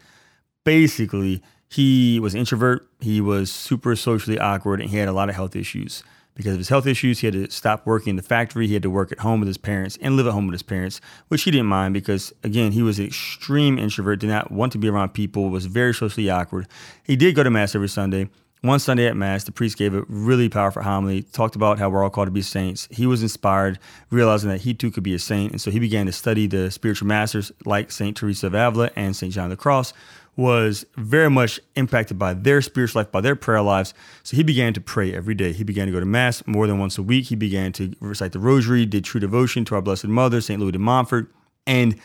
Basically, 0.65 1.41
he 1.69 2.19
was 2.19 2.35
introvert. 2.35 2.85
He 2.99 3.21
was 3.21 3.49
super 3.49 3.95
socially 3.95 4.37
awkward, 4.37 4.81
and 4.81 4.89
he 4.89 4.97
had 4.97 5.07
a 5.07 5.13
lot 5.13 5.29
of 5.29 5.35
health 5.35 5.55
issues. 5.55 6.03
Because 6.37 6.53
of 6.53 6.59
his 6.59 6.69
health 6.69 6.85
issues, 6.85 7.19
he 7.19 7.27
had 7.27 7.33
to 7.33 7.49
stop 7.49 7.83
working 7.87 8.11
in 8.11 8.15
the 8.15 8.21
factory. 8.21 8.67
He 8.67 8.75
had 8.75 8.83
to 8.83 8.91
work 8.91 9.11
at 9.11 9.19
home 9.19 9.39
with 9.39 9.47
his 9.47 9.57
parents 9.57 9.97
and 10.01 10.15
live 10.15 10.27
at 10.27 10.33
home 10.33 10.45
with 10.45 10.53
his 10.53 10.61
parents, 10.61 11.01
which 11.29 11.41
he 11.41 11.49
didn't 11.49 11.65
mind 11.65 11.95
because, 11.95 12.31
again, 12.43 12.71
he 12.73 12.83
was 12.83 12.99
an 12.99 13.07
extreme 13.07 13.79
introvert, 13.79 14.19
did 14.19 14.29
not 14.29 14.51
want 14.51 14.71
to 14.73 14.77
be 14.77 14.87
around 14.87 15.15
people, 15.15 15.49
was 15.49 15.65
very 15.65 15.95
socially 15.95 16.29
awkward. 16.29 16.67
He 17.03 17.15
did 17.15 17.33
go 17.33 17.41
to 17.41 17.49
Mass 17.49 17.73
every 17.73 17.89
Sunday. 17.89 18.29
One 18.61 18.77
Sunday 18.77 19.07
at 19.07 19.15
Mass, 19.15 19.45
the 19.45 19.51
priest 19.51 19.77
gave 19.77 19.95
a 19.95 20.03
really 20.09 20.47
powerful 20.47 20.83
homily, 20.83 21.23
talked 21.23 21.55
about 21.55 21.79
how 21.79 21.89
we're 21.89 22.03
all 22.03 22.09
called 22.11 22.27
to 22.27 22.31
be 22.31 22.43
saints. 22.43 22.87
He 22.91 23.07
was 23.07 23.23
inspired, 23.23 23.79
realizing 24.11 24.49
that 24.51 24.61
he 24.61 24.75
too 24.75 24.91
could 24.91 25.03
be 25.03 25.15
a 25.15 25.19
saint. 25.19 25.51
And 25.51 25.61
so 25.61 25.71
he 25.71 25.79
began 25.79 26.05
to 26.05 26.11
study 26.11 26.45
the 26.45 26.69
spiritual 26.69 27.07
masters 27.07 27.51
like 27.65 27.91
St. 27.91 28.15
Teresa 28.15 28.47
of 28.47 28.53
Avila 28.53 28.91
and 28.95 29.15
St. 29.15 29.33
John 29.33 29.45
of 29.45 29.49
the 29.51 29.57
Cross, 29.57 29.93
was 30.37 30.85
very 30.95 31.29
much 31.29 31.59
impacted 31.75 32.17
by 32.17 32.33
their 32.33 32.61
spiritual 32.61 33.01
life, 33.01 33.11
by 33.11 33.19
their 33.19 33.35
prayer 33.35 33.61
lives. 33.61 33.93
So 34.23 34.37
he 34.37 34.43
began 34.43 34.73
to 34.75 34.79
pray 34.79 35.13
every 35.13 35.33
day. 35.33 35.51
He 35.51 35.63
began 35.63 35.87
to 35.87 35.91
go 35.91 35.99
to 35.99 36.05
Mass 36.05 36.45
more 36.45 36.67
than 36.67 36.77
once 36.77 36.97
a 36.97 37.03
week. 37.03 37.25
He 37.25 37.35
began 37.35 37.73
to 37.73 37.93
recite 37.99 38.31
the 38.31 38.39
Rosary, 38.39 38.85
did 38.85 39.03
true 39.03 39.19
devotion 39.19 39.65
to 39.65 39.75
our 39.75 39.81
Blessed 39.81 40.05
Mother, 40.05 40.39
St. 40.39 40.61
Louis 40.61 40.71
de 40.71 40.79
Montfort. 40.79 41.33
And 41.65 41.99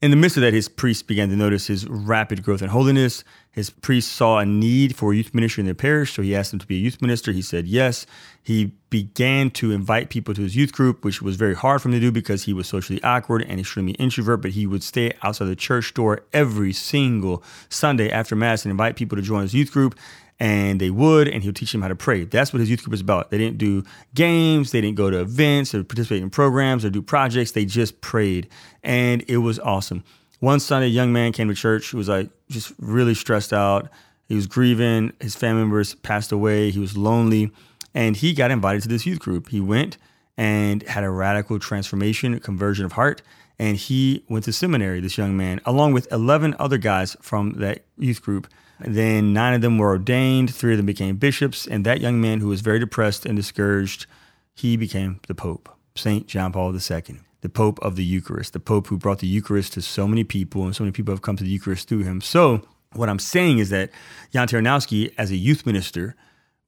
in 0.00 0.12
the 0.12 0.16
midst 0.16 0.36
of 0.36 0.42
that, 0.42 0.52
his 0.52 0.68
priests 0.68 1.02
began 1.02 1.28
to 1.28 1.34
notice 1.34 1.66
his 1.66 1.88
rapid 1.88 2.44
growth 2.44 2.62
in 2.62 2.68
holiness. 2.68 3.24
His 3.50 3.70
priests 3.70 4.12
saw 4.12 4.38
a 4.38 4.46
need 4.46 4.94
for 4.94 5.12
a 5.12 5.16
youth 5.16 5.34
ministry 5.34 5.62
in 5.62 5.66
their 5.66 5.74
parish, 5.74 6.12
so 6.12 6.22
he 6.22 6.36
asked 6.36 6.52
them 6.52 6.60
to 6.60 6.66
be 6.66 6.76
a 6.76 6.78
youth 6.78 7.02
minister. 7.02 7.32
He 7.32 7.42
said 7.42 7.66
yes. 7.66 8.06
He 8.40 8.76
began 8.90 9.50
to 9.52 9.72
invite 9.72 10.08
people 10.08 10.34
to 10.34 10.42
his 10.42 10.54
youth 10.54 10.72
group, 10.72 11.04
which 11.04 11.20
was 11.20 11.34
very 11.34 11.54
hard 11.54 11.82
for 11.82 11.88
him 11.88 11.94
to 11.94 12.00
do 12.00 12.12
because 12.12 12.44
he 12.44 12.52
was 12.52 12.68
socially 12.68 13.02
awkward 13.02 13.44
and 13.48 13.58
extremely 13.58 13.94
introvert, 13.94 14.40
but 14.40 14.52
he 14.52 14.68
would 14.68 14.84
stay 14.84 15.12
outside 15.22 15.46
the 15.46 15.56
church 15.56 15.92
door 15.94 16.20
every 16.32 16.72
single 16.72 17.42
Sunday 17.68 18.08
after 18.08 18.36
Mass 18.36 18.64
and 18.64 18.70
invite 18.70 18.94
people 18.94 19.16
to 19.16 19.22
join 19.22 19.42
his 19.42 19.54
youth 19.54 19.72
group 19.72 19.98
and 20.40 20.80
they 20.80 20.90
would, 20.90 21.28
and 21.28 21.42
he 21.42 21.48
would 21.48 21.56
teach 21.56 21.72
them 21.72 21.82
how 21.82 21.88
to 21.88 21.96
pray. 21.96 22.24
That's 22.24 22.52
what 22.52 22.60
his 22.60 22.70
youth 22.70 22.82
group 22.82 22.94
is 22.94 23.00
about. 23.00 23.30
They 23.30 23.38
didn't 23.38 23.58
do 23.58 23.82
games, 24.14 24.70
they 24.70 24.80
didn't 24.80 24.96
go 24.96 25.10
to 25.10 25.20
events 25.20 25.74
or 25.74 25.82
participate 25.82 26.22
in 26.22 26.30
programs 26.30 26.84
or 26.84 26.90
do 26.90 27.02
projects. 27.02 27.52
They 27.52 27.64
just 27.64 28.00
prayed, 28.00 28.48
and 28.82 29.24
it 29.28 29.38
was 29.38 29.58
awesome. 29.58 30.04
One 30.40 30.60
Sunday, 30.60 30.86
a 30.86 30.90
young 30.90 31.12
man 31.12 31.32
came 31.32 31.48
to 31.48 31.54
church 31.54 31.90
who 31.90 31.98
was 31.98 32.08
like 32.08 32.30
just 32.48 32.72
really 32.78 33.14
stressed 33.14 33.52
out. 33.52 33.88
He 34.26 34.34
was 34.34 34.46
grieving. 34.46 35.12
His 35.20 35.34
family 35.34 35.62
members 35.62 35.94
passed 35.96 36.30
away. 36.30 36.70
He 36.70 36.78
was 36.78 36.96
lonely, 36.96 37.50
and 37.94 38.16
he 38.16 38.34
got 38.34 38.50
invited 38.50 38.82
to 38.82 38.88
this 38.88 39.06
youth 39.06 39.18
group. 39.18 39.48
He 39.48 39.60
went 39.60 39.96
and 40.36 40.84
had 40.84 41.02
a 41.02 41.10
radical 41.10 41.58
transformation, 41.58 42.38
conversion 42.38 42.84
of 42.84 42.92
heart. 42.92 43.22
And 43.58 43.76
he 43.76 44.24
went 44.28 44.44
to 44.44 44.52
seminary, 44.52 45.00
this 45.00 45.18
young 45.18 45.36
man, 45.36 45.60
along 45.64 45.92
with 45.92 46.10
11 46.12 46.54
other 46.58 46.78
guys 46.78 47.16
from 47.20 47.54
that 47.54 47.84
youth 47.98 48.22
group. 48.22 48.46
Then 48.80 49.32
nine 49.32 49.54
of 49.54 49.60
them 49.60 49.78
were 49.78 49.88
ordained, 49.88 50.54
three 50.54 50.72
of 50.72 50.76
them 50.76 50.86
became 50.86 51.16
bishops, 51.16 51.66
and 51.66 51.84
that 51.84 52.00
young 52.00 52.20
man 52.20 52.40
who 52.40 52.48
was 52.48 52.60
very 52.60 52.78
depressed 52.78 53.26
and 53.26 53.36
discouraged, 53.36 54.06
he 54.54 54.76
became 54.76 55.20
the 55.26 55.34
Pope, 55.34 55.68
St. 55.96 56.28
John 56.28 56.52
Paul 56.52 56.72
II, 56.72 57.20
the 57.40 57.48
Pope 57.48 57.80
of 57.80 57.96
the 57.96 58.04
Eucharist, 58.04 58.52
the 58.52 58.60
Pope 58.60 58.86
who 58.86 58.96
brought 58.96 59.18
the 59.18 59.26
Eucharist 59.26 59.72
to 59.72 59.82
so 59.82 60.06
many 60.06 60.22
people, 60.22 60.64
and 60.64 60.76
so 60.76 60.84
many 60.84 60.92
people 60.92 61.12
have 61.12 61.22
come 61.22 61.36
to 61.36 61.44
the 61.44 61.50
Eucharist 61.50 61.88
through 61.88 62.04
him. 62.04 62.20
So, 62.20 62.62
what 62.94 63.08
I'm 63.08 63.18
saying 63.18 63.58
is 63.58 63.70
that 63.70 63.90
Jan 64.32 64.46
Tyranowski, 64.46 65.12
as 65.18 65.30
a 65.30 65.36
youth 65.36 65.66
minister, 65.66 66.14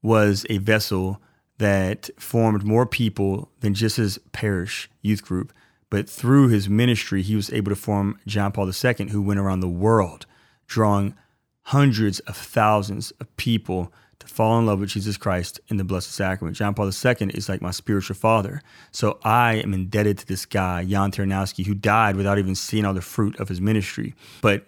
was 0.02 0.44
a 0.50 0.58
vessel 0.58 1.20
that 1.58 2.10
formed 2.18 2.64
more 2.64 2.86
people 2.86 3.50
than 3.60 3.74
just 3.74 3.96
his 3.96 4.18
parish 4.32 4.90
youth 5.02 5.24
group. 5.24 5.52
But 5.90 6.08
through 6.08 6.48
his 6.48 6.68
ministry, 6.68 7.22
he 7.22 7.36
was 7.36 7.52
able 7.52 7.70
to 7.70 7.76
form 7.76 8.18
John 8.26 8.52
Paul 8.52 8.68
II, 8.68 9.08
who 9.08 9.20
went 9.20 9.40
around 9.40 9.60
the 9.60 9.68
world 9.68 10.26
drawing 10.66 11.14
hundreds 11.62 12.20
of 12.20 12.36
thousands 12.36 13.10
of 13.20 13.36
people 13.36 13.92
to 14.20 14.26
fall 14.26 14.58
in 14.58 14.66
love 14.66 14.80
with 14.80 14.90
Jesus 14.90 15.16
Christ 15.16 15.60
in 15.68 15.78
the 15.78 15.84
Blessed 15.84 16.12
Sacrament. 16.12 16.56
John 16.56 16.74
Paul 16.74 16.86
II 16.86 17.30
is 17.30 17.48
like 17.48 17.60
my 17.60 17.70
spiritual 17.70 18.14
father. 18.14 18.62
So 18.92 19.18
I 19.24 19.54
am 19.54 19.74
indebted 19.74 20.18
to 20.18 20.26
this 20.26 20.46
guy, 20.46 20.84
Jan 20.84 21.10
Tyranowski, 21.10 21.66
who 21.66 21.74
died 21.74 22.16
without 22.16 22.38
even 22.38 22.54
seeing 22.54 22.84
all 22.84 22.94
the 22.94 23.00
fruit 23.00 23.38
of 23.40 23.48
his 23.48 23.60
ministry. 23.60 24.14
But 24.42 24.66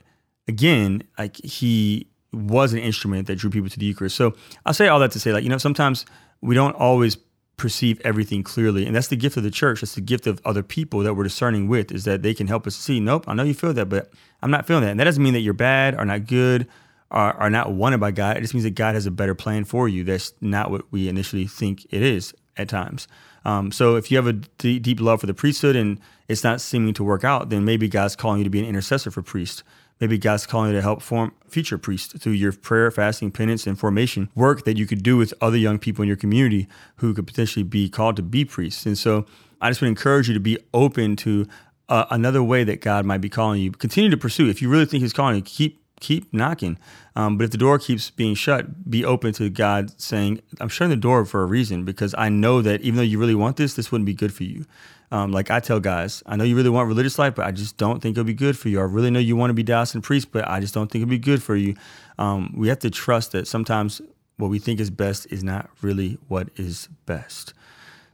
again, 0.49 1.05
like 1.19 1.37
he 1.37 2.09
was 2.33 2.73
an 2.73 2.79
instrument 2.79 3.27
that 3.27 3.37
drew 3.37 3.51
people 3.51 3.69
to 3.69 3.79
the 3.79 3.87
Eucharist. 3.87 4.17
So 4.17 4.35
I'll 4.65 4.75
say 4.75 4.89
all 4.89 4.99
that 5.01 5.13
to 5.13 5.21
say, 5.21 5.33
like, 5.33 5.45
you 5.45 5.51
know, 5.51 5.59
sometimes 5.59 6.07
we 6.41 6.55
don't 6.55 6.75
always 6.75 7.17
perceive 7.63 8.01
everything 8.05 8.43
clearly. 8.43 8.85
And 8.87 8.95
that's 8.95 9.07
the 9.07 9.17
gift 9.17 9.37
of 9.37 9.45
the 9.45 9.51
church. 9.51 9.81
That's 9.81 9.95
the 9.95 10.01
gift 10.01 10.27
of 10.27 10.41
other 10.45 10.65
people 10.65 11.01
that 11.01 11.15
we're 11.15 11.23
discerning 11.23 11.69
with, 11.69 11.93
is 11.93 12.03
that 12.05 12.23
they 12.23 12.35
can 12.35 12.49
help 12.49 12.67
us 12.67 12.75
see, 12.75 12.99
nope, 12.99 13.25
I 13.29 13.35
know 13.35 13.45
you 13.45 13.55
feel 13.55 13.73
that, 13.73 13.89
but 13.89 14.13
I'm 14.43 14.51
not 14.51 14.67
feeling 14.67 14.83
that. 14.83 14.91
And 14.91 14.99
that 14.99 15.05
doesn't 15.05 15.23
mean 15.23 15.33
that 15.35 15.41
you're 15.41 15.55
bad 15.55 15.95
or 15.95 16.05
not 16.05 16.27
good 16.27 16.67
are, 17.13 17.35
are 17.35 17.51
not 17.51 17.73
wanted 17.73 18.01
by 18.01 18.11
God. 18.11 18.37
It 18.37 18.41
just 18.41 18.53
means 18.53 18.65
that 18.65 18.75
God 18.75 18.97
has 18.97 19.07
a 19.07 19.13
better 19.13 19.35
plan 19.35 19.65
for 19.65 19.89
you. 19.89 20.03
That's 20.03 20.33
not 20.41 20.71
what 20.73 20.91
we 20.91 21.09
initially 21.09 21.47
think 21.47 21.87
it 21.91 22.03
is 22.03 22.35
at 22.57 22.69
times. 22.69 23.07
Um, 23.45 23.71
so 23.71 23.95
if 23.95 24.11
you 24.11 24.17
have 24.17 24.27
a 24.27 24.33
d- 24.33 24.81
deep 24.81 25.01
love 25.01 25.21
for 25.21 25.27
the 25.27 25.35
priesthood 25.35 25.77
and 25.77 26.01
it's 26.29 26.43
not 26.43 26.61
seeming 26.61 26.95
to 26.95 27.05
work 27.05 27.23
out, 27.23 27.51
then 27.51 27.65
maybe 27.65 27.89
God's 27.89 28.17
calling 28.17 28.39
you 28.39 28.45
to 28.45 28.51
be 28.51 28.61
an 28.61 28.67
intercessor 28.67 29.11
for 29.11 29.23
priests. 29.23 29.63
Maybe 30.01 30.19
God's 30.19 30.47
calling 30.47 30.71
you 30.71 30.77
to 30.77 30.83
help 30.83 31.03
form 31.03 31.33
future 31.49 31.79
priests 31.79 32.19
through 32.19 32.33
your 32.33 32.53
prayer, 32.53 32.91
fasting, 32.91 33.31
penance, 33.31 33.67
and 33.67 33.79
formation 33.79 34.31
work 34.35 34.65
that 34.65 34.77
you 34.77 34.87
could 34.87 35.03
do 35.03 35.17
with 35.17 35.33
other 35.41 35.57
young 35.57 35.79
people 35.79 36.03
in 36.03 36.09
your 36.09 36.17
community 36.17 36.67
who 36.97 37.15
could 37.15 37.27
potentially 37.27 37.63
be 37.63 37.89
called 37.89 38.17
to 38.17 38.23
be 38.23 38.45
priests. 38.45 38.87
And 38.87 38.99
so 38.99 39.27
I 39.61 39.71
just 39.71 39.81
would 39.81 39.89
encourage 39.89 40.29
you 40.29 40.35
to 40.35 40.41
be 40.41 40.59
open 40.75 41.17
to 41.17 41.47
uh, 41.89 42.07
another 42.11 42.43
way 42.43 42.65
that 42.65 42.81
God 42.81 43.05
might 43.05 43.21
be 43.21 43.29
calling 43.29 43.61
you. 43.61 43.71
Continue 43.71 44.11
to 44.11 44.17
pursue. 44.17 44.49
If 44.49 44.63
you 44.63 44.69
really 44.69 44.87
think 44.87 45.03
He's 45.03 45.13
calling 45.13 45.37
you, 45.37 45.43
keep 45.43 45.82
keep 46.03 46.33
knocking. 46.35 46.79
Um, 47.17 47.39
but 47.39 47.45
if 47.45 47.51
the 47.51 47.57
door 47.57 47.79
keeps 47.79 48.11
being 48.11 48.35
shut, 48.35 48.91
be 48.91 49.05
open 49.05 49.33
to 49.35 49.49
God 49.49 49.99
saying, 50.01 50.43
I'm 50.61 50.69
shutting 50.69 50.91
the 50.91 50.97
door 50.97 51.25
for 51.25 51.43
a 51.43 51.47
reason 51.47 51.85
because 51.85 52.15
I 52.19 52.29
know 52.29 52.61
that 52.61 52.83
even 52.83 52.97
though 52.97 53.03
you 53.03 53.19
really 53.19 53.35
want 53.35 53.57
this, 53.57 53.75
this 53.75 53.91
wouldn't 53.91 54.07
be 54.07 54.15
good 54.15 54.35
for 54.35 54.45
you. 54.45 54.67
Um, 55.13 55.31
like 55.31 55.51
I 55.51 55.61
tell 55.61 55.79
guys, 55.79 56.23
I 56.27 56.37
know 56.37 56.45
you 56.45 56.57
really 56.57 56.71
want 56.71 56.89
religious 56.89 57.19
life, 57.19 57.35
but 57.35 57.47
I 57.47 57.53
just 57.53 57.77
don't 57.77 58.01
think 58.01 58.15
it'll 58.15 58.25
be 58.25 58.35
good 58.35 58.59
for 58.59 58.69
you. 58.69 58.81
I 58.81 58.85
really 58.85 59.11
know 59.11 59.21
you 59.21 59.37
want 59.37 59.51
to 59.51 59.55
be 59.55 59.63
diocesan 59.63 60.03
priest, 60.03 60.33
but 60.33 60.49
I 60.49 60.59
just 60.59 60.75
don't 60.75 60.91
think 60.91 61.03
it'll 61.03 61.11
be 61.11 61.19
good 61.19 61.43
for 61.43 61.55
you. 61.55 61.75
Um, 62.19 62.53
we 62.57 62.69
have 62.69 62.79
to 62.81 62.91
trust 62.91 63.33
that 63.33 63.47
sometimes 63.47 64.01
what 64.39 64.51
we 64.51 64.59
think 64.59 64.81
is 64.81 64.91
best 64.91 65.31
is 65.31 65.45
not 65.45 65.71
really 65.83 66.19
what 66.29 66.49
is 66.57 66.89
best. 67.07 67.55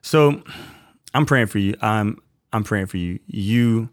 So 0.03 0.42
I'm 1.14 1.24
praying 1.24 1.46
for 1.46 1.59
you. 1.59 1.74
I'm 1.81 2.18
I'm 2.53 2.64
praying 2.64 2.87
for 2.87 2.96
you. 2.96 3.20
You 3.27 3.90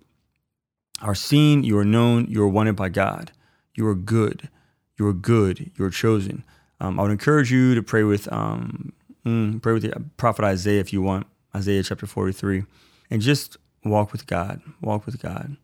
are 1.01 1.15
seen, 1.15 1.63
you 1.63 1.77
are 1.77 1.85
known, 1.85 2.25
you 2.27 2.41
are 2.41 2.47
wanted 2.47 2.75
by 2.75 2.89
God. 2.89 3.31
You 3.75 3.87
are 3.87 3.95
good. 3.95 4.49
You 4.97 5.07
are 5.07 5.13
good. 5.13 5.71
You 5.77 5.85
are 5.85 5.89
chosen. 5.89 6.43
Um, 6.79 6.99
I 6.99 7.03
would 7.03 7.11
encourage 7.11 7.51
you 7.51 7.75
to 7.75 7.83
pray 7.83 8.03
with 8.03 8.31
um, 8.31 8.93
mm, 9.25 9.61
pray 9.61 9.73
with 9.73 9.83
the 9.83 10.01
prophet 10.17 10.43
Isaiah 10.43 10.79
if 10.79 10.91
you 10.93 11.01
want, 11.01 11.27
Isaiah 11.55 11.83
chapter 11.83 12.05
43, 12.05 12.63
and 13.09 13.21
just 13.21 13.57
walk 13.83 14.11
with 14.11 14.27
God. 14.27 14.61
Walk 14.81 15.05
with 15.05 15.21
God. 15.21 15.57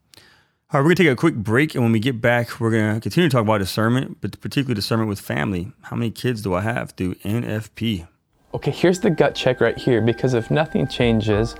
All 0.72 0.80
right, 0.80 0.86
we're 0.86 0.94
to 0.94 1.02
take 1.02 1.12
a 1.12 1.16
quick 1.16 1.34
break, 1.34 1.74
and 1.74 1.84
when 1.84 1.92
we 1.92 2.00
get 2.00 2.22
back, 2.22 2.58
we're 2.58 2.70
to 2.70 3.00
continue 3.00 3.28
to 3.28 3.32
talk 3.32 3.42
about 3.42 3.58
discernment, 3.58 4.18
but 4.22 4.40
particularly 4.40 4.74
discernment 4.74 5.08
with 5.08 5.20
family. 5.20 5.70
How 5.82 5.96
many 5.96 6.10
kids 6.10 6.40
do 6.40 6.54
I 6.54 6.62
have 6.62 6.92
through 6.92 7.16
NFP? 7.16 8.08
Okay, 8.54 8.70
here's 8.70 9.00
the 9.00 9.10
gut 9.10 9.34
check 9.34 9.60
right 9.60 9.76
here 9.76 10.00
because 10.00 10.32
if 10.32 10.50
nothing 10.50 10.86
changes, 10.86 11.54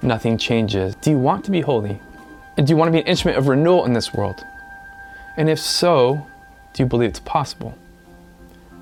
nothing 0.00 0.38
changes. 0.38 0.94
Do 0.96 1.10
you 1.10 1.18
want 1.18 1.44
to 1.44 1.50
be 1.50 1.60
holy? 1.60 2.00
And 2.56 2.66
do 2.66 2.72
you 2.72 2.76
want 2.78 2.88
to 2.88 2.92
be 2.92 3.00
an 3.00 3.06
instrument 3.06 3.36
of 3.36 3.48
renewal 3.48 3.84
in 3.84 3.92
this 3.92 4.14
world? 4.14 4.42
And 5.36 5.50
if 5.50 5.58
so, 5.58 6.24
do 6.74 6.82
you 6.84 6.86
believe 6.88 7.08
it's 7.08 7.18
possible? 7.18 7.76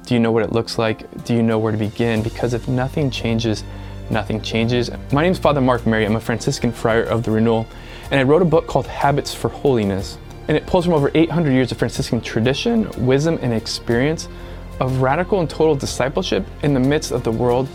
Do 0.04 0.12
you 0.12 0.20
know 0.20 0.32
what 0.32 0.42
it 0.42 0.52
looks 0.52 0.76
like? 0.76 1.24
Do 1.24 1.34
you 1.34 1.42
know 1.42 1.58
where 1.58 1.72
to 1.72 1.78
begin? 1.78 2.22
Because 2.22 2.52
if 2.52 2.68
nothing 2.68 3.10
changes, 3.10 3.64
nothing 4.10 4.42
changes. 4.42 4.90
My 5.12 5.22
name 5.22 5.32
is 5.32 5.38
Father 5.38 5.62
Mark 5.62 5.86
Mary. 5.86 6.04
I'm 6.04 6.16
a 6.16 6.20
Franciscan 6.20 6.70
friar 6.70 7.04
of 7.04 7.22
the 7.22 7.30
Renewal, 7.30 7.66
and 8.10 8.20
I 8.20 8.24
wrote 8.24 8.42
a 8.42 8.44
book 8.44 8.66
called 8.66 8.86
Habits 8.86 9.32
for 9.32 9.48
Holiness. 9.48 10.18
And 10.48 10.54
it 10.54 10.66
pulls 10.66 10.84
from 10.84 10.92
over 10.92 11.10
800 11.14 11.52
years 11.52 11.72
of 11.72 11.78
Franciscan 11.78 12.20
tradition, 12.20 12.90
wisdom, 13.06 13.38
and 13.40 13.54
experience 13.54 14.28
of 14.78 15.00
radical 15.00 15.40
and 15.40 15.48
total 15.48 15.74
discipleship 15.74 16.44
in 16.62 16.74
the 16.74 16.80
midst 16.80 17.12
of 17.12 17.24
the 17.24 17.32
world, 17.32 17.66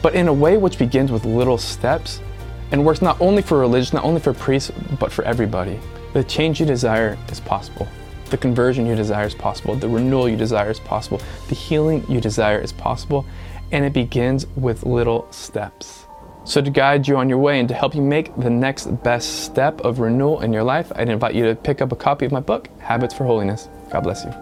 but 0.00 0.14
in 0.14 0.28
a 0.28 0.32
way 0.32 0.56
which 0.56 0.78
begins 0.78 1.12
with 1.12 1.26
little 1.26 1.58
steps 1.58 2.22
and 2.70 2.82
works 2.82 3.02
not 3.02 3.20
only 3.20 3.42
for 3.42 3.58
religion, 3.58 3.96
not 3.96 4.04
only 4.04 4.20
for 4.20 4.32
priests, 4.32 4.72
but 4.98 5.12
for 5.12 5.22
everybody. 5.24 5.78
The 6.14 6.24
change 6.24 6.60
you 6.60 6.66
desire 6.66 7.18
is 7.30 7.40
possible. 7.40 7.86
The 8.30 8.36
conversion 8.36 8.86
you 8.86 8.96
desire 8.96 9.26
is 9.26 9.34
possible. 9.34 9.76
The 9.76 9.88
renewal 9.88 10.28
you 10.28 10.36
desire 10.36 10.70
is 10.70 10.80
possible. 10.80 11.20
The 11.48 11.54
healing 11.54 12.04
you 12.08 12.20
desire 12.20 12.58
is 12.58 12.72
possible. 12.72 13.24
And 13.72 13.84
it 13.84 13.92
begins 13.92 14.46
with 14.56 14.84
little 14.84 15.26
steps. 15.30 16.06
So, 16.44 16.60
to 16.60 16.70
guide 16.70 17.08
you 17.08 17.16
on 17.16 17.28
your 17.28 17.38
way 17.38 17.58
and 17.58 17.68
to 17.68 17.74
help 17.74 17.94
you 17.94 18.02
make 18.02 18.34
the 18.36 18.50
next 18.50 18.86
best 19.02 19.44
step 19.44 19.80
of 19.80 19.98
renewal 19.98 20.42
in 20.42 20.52
your 20.52 20.62
life, 20.62 20.92
I'd 20.94 21.08
invite 21.08 21.34
you 21.34 21.44
to 21.46 21.56
pick 21.56 21.82
up 21.82 21.90
a 21.90 21.96
copy 21.96 22.24
of 22.24 22.30
my 22.30 22.38
book, 22.38 22.68
Habits 22.78 23.12
for 23.12 23.24
Holiness. 23.24 23.68
God 23.90 24.02
bless 24.02 24.24
you. 24.24 24.32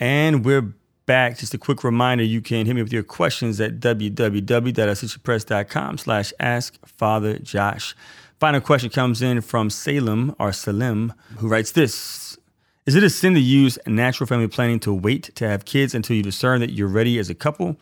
And 0.00 0.44
we're 0.44 0.74
back. 1.06 1.38
Just 1.38 1.54
a 1.54 1.58
quick 1.58 1.84
reminder, 1.84 2.24
you 2.24 2.40
can 2.40 2.66
hit 2.66 2.74
me 2.74 2.82
with 2.82 2.92
your 2.92 3.02
questions 3.02 3.60
at 3.60 3.80
www.ascensionpress.com 3.80 5.98
slash 5.98 6.32
ask 6.38 6.86
Father 6.86 7.38
Josh. 7.38 7.96
Final 8.38 8.60
question 8.60 8.90
comes 8.90 9.22
in 9.22 9.40
from 9.40 9.70
Salem 9.70 10.36
or 10.38 10.52
Salim, 10.52 11.12
who 11.38 11.48
writes 11.48 11.72
this. 11.72 12.38
Is 12.84 12.94
it 12.94 13.02
a 13.02 13.10
sin 13.10 13.34
to 13.34 13.40
use 13.40 13.78
natural 13.86 14.26
family 14.26 14.46
planning 14.46 14.78
to 14.80 14.92
wait 14.92 15.34
to 15.36 15.48
have 15.48 15.64
kids 15.64 15.94
until 15.94 16.16
you 16.16 16.22
discern 16.22 16.60
that 16.60 16.70
you're 16.70 16.86
ready 16.86 17.18
as 17.18 17.30
a 17.30 17.34
couple? 17.34 17.78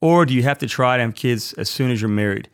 Or 0.00 0.24
do 0.24 0.32
you 0.32 0.42
have 0.44 0.58
to 0.58 0.66
try 0.66 0.96
to 0.96 1.02
have 1.02 1.14
kids 1.14 1.52
as 1.54 1.68
soon 1.68 1.90
as 1.90 2.00
you're 2.00 2.08
married? 2.08 2.48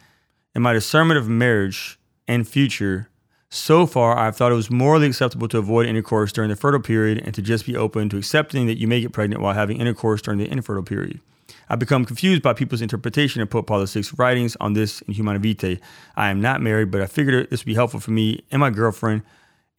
In 0.55 0.63
my 0.63 0.73
discernment 0.73 1.19
of 1.19 1.29
marriage 1.29 1.99
and 2.27 2.49
future, 2.49 3.09
so 3.55 3.87
far, 3.87 4.19
I've 4.19 4.37
thought 4.37 4.51
it 4.51 4.57
was 4.57 4.71
morally 4.71 5.07
acceptable 5.07 5.47
to 5.49 5.59
avoid 5.59 5.87
intercourse 5.87 6.33
during 6.33 6.51
the 6.51 6.57
fertile 6.57 6.81
period 6.81 7.23
and 7.25 7.35
to 7.35 7.41
just 7.43 7.67
be 7.67 7.77
open 7.77 8.09
to 8.09 8.17
accepting 8.17 8.67
that 8.67 8.79
you 8.79 8.89
may 8.89 9.01
get 9.01 9.13
pregnant 9.13 9.43
while 9.43 9.55
having 9.55 9.81
intercourse 9.81 10.21
during 10.21 10.39
the 10.39 10.51
infertile 10.51 10.83
period. 10.83 11.21
I've 11.69 11.79
become 11.79 12.05
confused 12.05 12.43
by 12.43 12.53
people's 12.53 12.83
interpretation 12.83 13.41
of 13.41 13.51
Pope 13.51 13.69
Paul 13.69 13.87
VI's 13.87 14.19
writings 14.19 14.57
on 14.57 14.73
this 14.73 15.03
in 15.03 15.15
Humanae 15.15 15.39
Vitae. 15.39 15.81
I 16.17 16.31
am 16.31 16.41
not 16.41 16.63
married, 16.63 16.91
but 16.91 17.01
I 17.01 17.07
figured 17.07 17.49
this 17.49 17.61
would 17.61 17.67
be 17.67 17.75
helpful 17.75 18.01
for 18.01 18.11
me 18.11 18.43
and 18.51 18.59
my 18.59 18.71
girlfriend 18.71 19.23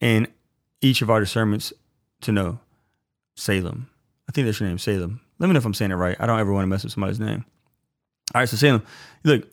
and 0.00 0.26
each 0.80 1.02
of 1.02 1.10
our 1.10 1.20
discernments 1.20 1.72
to 2.22 2.32
know. 2.32 2.58
Salem. 3.34 3.90
I 4.26 4.32
think 4.32 4.46
that's 4.46 4.58
your 4.58 4.70
name, 4.70 4.78
Salem. 4.78 5.20
Let 5.38 5.48
me 5.48 5.52
know 5.52 5.58
if 5.58 5.66
I'm 5.66 5.74
saying 5.74 5.90
it 5.90 5.96
right. 5.96 6.16
I 6.18 6.24
don't 6.24 6.40
ever 6.40 6.52
want 6.52 6.62
to 6.64 6.68
mess 6.68 6.82
with 6.82 6.94
somebody's 6.94 7.20
name. 7.20 7.44
All 8.34 8.40
right, 8.40 8.48
so 8.48 8.56
Salem, 8.56 8.82
look, 9.22 9.46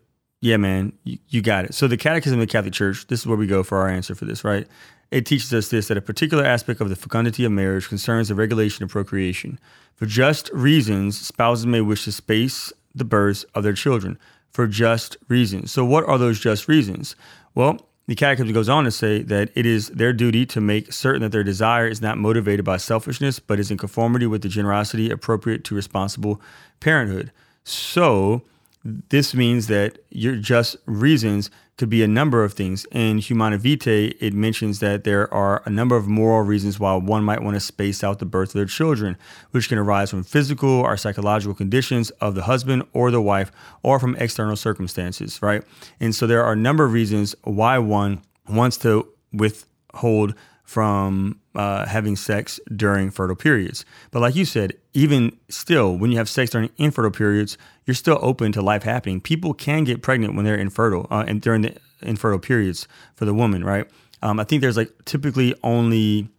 yeah, 0.43 0.58
man, 0.58 0.91
you, 1.06 1.19
you, 1.29 1.41
got 1.41 1.63
it. 1.63 1.73
So 1.73 1.88
the 1.88 1.95
Catechism 1.95 2.38
of 2.38 2.45
the 2.45 2.51
Catholic 2.51 2.73
Church, 2.73 3.08
this 3.08 3.21
is 3.21 3.25
where 3.25 3.38
we 3.38 3.47
go 3.47 3.63
for 3.63 3.77
our 3.77 3.88
answer 3.88 4.13
for 4.13 4.25
this, 4.25 4.43
right? 4.43 4.67
It 5.10 5.25
teaches 5.25 5.53
us 5.53 5.69
this 5.69 5.88
that 5.88 5.95
a 5.95 6.01
particular 6.01 6.43
aspect 6.43 6.82
of 6.82 6.89
the 6.89 6.97
fecundity 6.97 7.45
of 7.45 7.53
marriage 7.53 7.88
concerns 7.88 8.27
the 8.27 8.36
regulation 8.36 8.84
of 8.84 8.89
procreation. 8.89 9.58
For 9.95 10.06
just 10.06 10.49
reasons, 10.51 11.17
spouses 11.17 11.65
may 11.65 11.79
wish 11.79 12.03
to 12.03 12.12
space 12.12 12.73
the 12.93 13.06
births 13.06 13.45
of 13.56 13.63
their 13.63 13.71
children. 13.71 14.19
For 14.51 14.67
just 14.67 15.15
reasons. 15.29 15.71
So, 15.71 15.86
what 15.86 16.03
are 16.10 16.17
those 16.17 16.41
just 16.41 16.67
reasons? 16.67 17.15
Well, 17.56 17.88
the 18.08 18.15
Catechism 18.15 18.51
goes 18.51 18.67
on 18.67 18.84
to 18.84 18.91
say 18.91 19.21
that 19.21 19.49
it 19.56 19.65
is 19.65 19.88
their 19.91 20.12
duty 20.12 20.45
to 20.47 20.60
make 20.60 20.91
certain 20.91 21.21
that 21.21 21.32
their 21.32 21.45
desire 21.45 21.88
is 21.88 22.01
not 22.01 22.17
motivated 22.17 22.65
by 22.65 22.75
selfishness, 22.75 23.39
but 23.39 23.62
is 23.62 23.71
in 23.71 23.77
conformity 23.77 24.27
with 24.27 24.41
the 24.41 24.49
generosity 24.49 25.10
appropriate 25.10 25.63
to 25.63 25.75
responsible 25.75 26.41
parenthood. 26.82 27.32
So, 27.63 28.43
this 28.84 29.34
means 29.34 29.67
that 29.67 30.00
your 30.10 30.36
just 30.36 30.76
reasons 30.86 31.50
could 31.78 31.89
be 31.89 32.04
a 32.04 32.08
number 32.08 32.43
of 32.43 32.54
things. 32.54 32.86
In 32.91 33.17
Humanae 33.17 33.58
Vitae, 33.58 34.15
it 34.19 34.34
mentions 34.34 34.80
that 34.80 35.06
there 35.06 35.34
are 35.34 35.63
a 35.65 35.69
number 35.69 35.96
of 35.96 36.08
moral 36.08 36.43
reasons 36.43 36.80
why 36.80 36.93
one 36.96 37.24
might 37.24 37.41
want 37.41 37.56
to 37.56 37.60
space 37.60 38.04
out 38.04 38.19
the 38.19 38.26
birth 38.26 38.50
of 38.50 38.54
their 38.54 38.65
children, 38.65 39.17
which 39.52 39.69
can 39.69 39.78
arise 39.78 40.10
from 40.10 40.24
physical 40.24 40.69
or 40.69 40.98
psychological 40.98 41.56
conditions 41.56 42.10
of 42.12 42.36
the 42.36 42.43
husband 42.43 42.84
or 42.93 43.10
the 43.10 43.22
wife 43.22 43.52
or 43.82 44.00
from 44.00 44.15
external 44.17 44.56
circumstances, 44.56 45.41
right? 45.41 45.63
And 46.00 46.13
so 46.13 46.28
there 46.28 46.43
are 46.43 46.54
a 46.54 46.58
number 46.58 46.84
of 46.84 46.91
reasons 46.91 47.36
why 47.43 47.78
one 47.80 48.22
wants 48.48 48.78
to 48.78 49.08
withhold 49.32 50.36
from 50.63 51.39
uh, 51.55 51.85
having 51.85 52.15
sex 52.15 52.59
during 52.75 53.11
fertile 53.11 53.35
periods. 53.35 53.85
But 54.11 54.21
like 54.21 54.35
you 54.35 54.45
said, 54.45 54.73
even 54.93 55.37
still, 55.49 55.97
when 55.97 56.11
you 56.11 56.17
have 56.17 56.29
sex 56.29 56.51
during 56.51 56.69
infertile 56.77 57.11
periods, 57.11 57.57
you're 57.85 57.95
still 57.95 58.19
open 58.21 58.51
to 58.53 58.61
life 58.61 58.83
happening. 58.83 59.21
People 59.21 59.53
can 59.53 59.83
get 59.83 60.01
pregnant 60.01 60.35
when 60.35 60.45
they're 60.45 60.55
infertile 60.55 61.07
uh, 61.11 61.25
and 61.27 61.41
during 61.41 61.61
the 61.61 61.75
infertile 62.01 62.39
periods 62.39 62.87
for 63.15 63.25
the 63.25 63.33
woman, 63.33 63.63
right? 63.63 63.87
Um, 64.21 64.39
I 64.39 64.43
think 64.43 64.61
there's 64.61 64.77
like 64.77 64.91
typically 65.05 65.53
only 65.63 66.29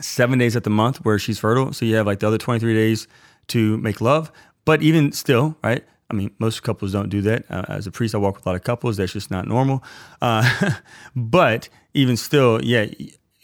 seven 0.00 0.38
days 0.38 0.56
at 0.56 0.64
the 0.64 0.70
month 0.70 1.04
where 1.04 1.18
she's 1.18 1.38
fertile. 1.38 1.72
So 1.72 1.84
you 1.84 1.96
have 1.96 2.06
like 2.06 2.20
the 2.20 2.26
other 2.26 2.38
23 2.38 2.74
days 2.74 3.06
to 3.48 3.76
make 3.78 4.00
love. 4.00 4.32
But 4.64 4.82
even 4.82 5.12
still, 5.12 5.56
right? 5.62 5.84
I 6.10 6.14
mean, 6.14 6.30
most 6.38 6.62
couples 6.62 6.92
don't 6.92 7.08
do 7.08 7.20
that. 7.22 7.44
Uh, 7.50 7.64
as 7.68 7.86
a 7.86 7.90
priest, 7.90 8.14
I 8.14 8.18
walk 8.18 8.36
with 8.36 8.46
a 8.46 8.48
lot 8.48 8.56
of 8.56 8.64
couples. 8.64 8.96
That's 8.96 9.12
just 9.12 9.30
not 9.30 9.46
normal. 9.46 9.82
Uh, 10.20 10.72
but 11.16 11.68
even 11.92 12.16
still, 12.16 12.62
yeah, 12.62 12.86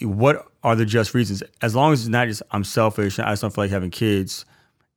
what 0.01 0.50
are 0.63 0.77
the 0.77 0.85
just 0.85 1.15
reasons? 1.15 1.43
As 1.63 1.75
long 1.75 1.93
as 1.93 2.01
it's 2.01 2.09
not 2.09 2.29
just 2.29 2.43
I'm 2.51 2.65
selfish 2.65 3.19
and 3.19 3.27
I 3.27 3.33
just 3.33 3.43
don't 3.43 3.55
feel 3.55 3.65
like 3.65 3.71
having 3.71 3.91
kids. 3.91 4.45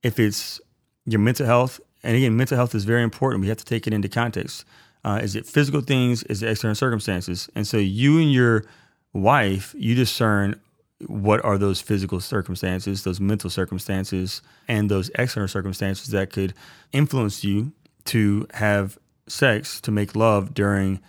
If 0.02 0.18
it's 0.18 0.60
your 1.06 1.20
mental 1.20 1.46
health, 1.46 1.80
and 2.02 2.16
again, 2.16 2.36
mental 2.36 2.56
health 2.56 2.74
is 2.74 2.84
very 2.84 3.02
important. 3.02 3.40
We 3.40 3.48
have 3.48 3.56
to 3.56 3.64
take 3.64 3.86
it 3.86 3.92
into 3.92 4.08
context. 4.08 4.64
Uh, 5.04 5.20
is 5.22 5.36
it 5.36 5.46
physical 5.46 5.80
things? 5.80 6.22
Is 6.24 6.42
it 6.42 6.50
external 6.50 6.74
circumstances? 6.74 7.48
And 7.54 7.66
so 7.66 7.76
you 7.76 8.18
and 8.18 8.32
your 8.32 8.64
wife, 9.12 9.74
you 9.76 9.94
discern 9.94 10.60
what 11.06 11.44
are 11.44 11.58
those 11.58 11.80
physical 11.80 12.20
circumstances, 12.20 13.04
those 13.04 13.20
mental 13.20 13.50
circumstances, 13.50 14.42
and 14.68 14.90
those 14.90 15.10
external 15.16 15.48
circumstances 15.48 16.08
that 16.08 16.30
could 16.30 16.54
influence 16.92 17.44
you 17.44 17.72
to 18.04 18.46
have 18.54 18.98
sex, 19.26 19.80
to 19.80 19.90
make 19.90 20.14
love 20.14 20.54
during 20.54 21.00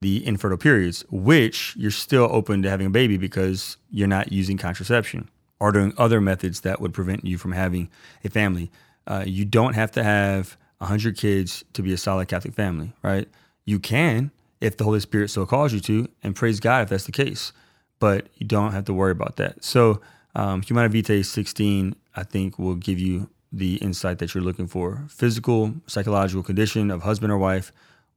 the 0.00 0.26
infertile 0.26 0.56
periods, 0.56 1.04
which 1.10 1.74
you're 1.76 1.90
still 1.90 2.28
open 2.30 2.62
to 2.62 2.70
having 2.70 2.86
a 2.86 2.90
baby 2.90 3.16
because 3.16 3.76
you're 3.90 4.08
not 4.08 4.32
using 4.32 4.56
contraception 4.56 5.28
or 5.58 5.72
doing 5.72 5.92
other 5.98 6.20
methods 6.20 6.62
that 6.62 6.80
would 6.80 6.94
prevent 6.94 7.24
you 7.24 7.36
from 7.36 7.52
having 7.52 7.90
a 8.24 8.30
family. 8.30 8.70
Uh, 9.06 9.24
you 9.26 9.44
don't 9.44 9.74
have 9.74 9.90
to 9.92 10.02
have 10.02 10.56
100 10.78 11.16
kids 11.16 11.64
to 11.74 11.82
be 11.82 11.92
a 11.92 11.98
solid 11.98 12.28
Catholic 12.28 12.54
family, 12.54 12.92
right? 13.02 13.28
You 13.66 13.78
can 13.78 14.30
if 14.60 14.76
the 14.76 14.84
Holy 14.84 15.00
Spirit 15.00 15.30
so 15.30 15.46
calls 15.46 15.72
you 15.72 15.80
to, 15.80 16.08
and 16.22 16.36
praise 16.36 16.60
God 16.60 16.82
if 16.82 16.88
that's 16.90 17.04
the 17.04 17.12
case, 17.12 17.52
but 17.98 18.26
you 18.36 18.46
don't 18.46 18.72
have 18.72 18.84
to 18.86 18.94
worry 18.94 19.12
about 19.12 19.36
that. 19.36 19.64
So, 19.64 20.00
um, 20.34 20.62
Humanae 20.62 20.88
Vitae 20.88 21.22
16, 21.22 21.96
I 22.14 22.22
think, 22.22 22.58
will 22.58 22.74
give 22.74 22.98
you 22.98 23.28
the 23.52 23.76
insight 23.76 24.18
that 24.18 24.34
you're 24.34 24.44
looking 24.44 24.66
for 24.66 25.04
physical, 25.08 25.74
psychological 25.86 26.42
condition 26.42 26.90
of 26.90 27.02
husband 27.02 27.32
or 27.32 27.38
wife 27.38 27.72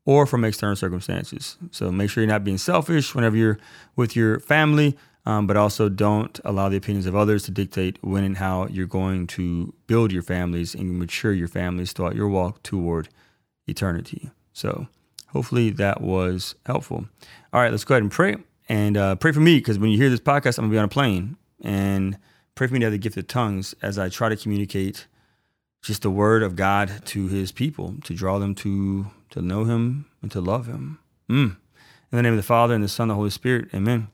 or 0.05 0.25
from 0.25 0.43
external 0.43 0.75
circumstances. 0.75 1.57
So 1.71 1.91
make 1.91 2.09
sure 2.09 2.23
you're 2.23 2.31
not 2.31 2.43
being 2.43 2.57
selfish 2.57 3.15
whenever 3.15 3.37
you're 3.37 3.59
with 3.95 4.15
your 4.15 4.39
family, 4.39 4.97
um, 5.25 5.47
but 5.47 5.55
also 5.55 5.87
don't 5.89 6.39
allow 6.43 6.69
the 6.69 6.77
opinions 6.77 7.05
of 7.05 7.15
others 7.15 7.43
to 7.43 7.51
dictate 7.51 7.97
when 8.01 8.23
and 8.23 8.37
how 8.37 8.67
you're 8.67 8.85
going 8.85 9.27
to 9.27 9.73
build 9.87 10.11
your 10.11 10.23
families 10.23 10.75
and 10.75 10.99
mature 10.99 11.31
your 11.31 11.47
families 11.47 11.93
throughout 11.93 12.15
your 12.15 12.27
walk 12.27 12.61
toward 12.63 13.07
eternity. 13.67 14.29
So 14.51 14.87
hopefully 15.29 15.69
that 15.71 16.01
was 16.01 16.55
helpful. 16.65 17.05
All 17.53 17.61
right, 17.61 17.71
let's 17.71 17.85
go 17.85 17.95
ahead 17.95 18.03
and 18.03 18.11
pray. 18.11 18.35
And 18.69 18.97
uh, 18.97 19.15
pray 19.15 19.31
for 19.31 19.39
me 19.39 19.57
because 19.57 19.79
when 19.79 19.89
you 19.89 19.97
hear 19.97 20.09
this 20.09 20.19
podcast, 20.19 20.57
I'm 20.57 20.65
going 20.65 20.71
to 20.71 20.75
be 20.75 20.79
on 20.79 20.85
a 20.85 20.89
plane. 20.89 21.37
And 21.61 22.17
pray 22.55 22.67
for 22.67 22.73
me 22.73 22.79
to 22.79 22.85
have 22.85 22.93
the 22.93 22.97
gift 22.97 23.17
of 23.17 23.27
tongues 23.27 23.73
as 23.81 23.97
I 23.97 24.09
try 24.09 24.29
to 24.29 24.35
communicate 24.35 25.07
just 25.81 26.01
the 26.01 26.11
word 26.11 26.43
of 26.43 26.55
God 26.55 27.05
to 27.05 27.27
his 27.27 27.51
people, 27.51 27.95
to 28.05 28.13
draw 28.13 28.39
them 28.39 28.55
to 28.55 29.07
to 29.33 29.41
know 29.41 29.65
him 29.65 30.05
and 30.21 30.31
to 30.31 30.39
love 30.39 30.67
him. 30.67 30.99
Mm. 31.29 31.57
In 32.11 32.17
the 32.17 32.21
name 32.21 32.33
of 32.33 32.37
the 32.37 32.43
Father 32.43 32.75
and 32.75 32.83
the 32.83 32.87
Son 32.87 33.05
and 33.05 33.11
the 33.11 33.15
Holy 33.15 33.31
Spirit. 33.31 33.69
Amen. 33.73 34.07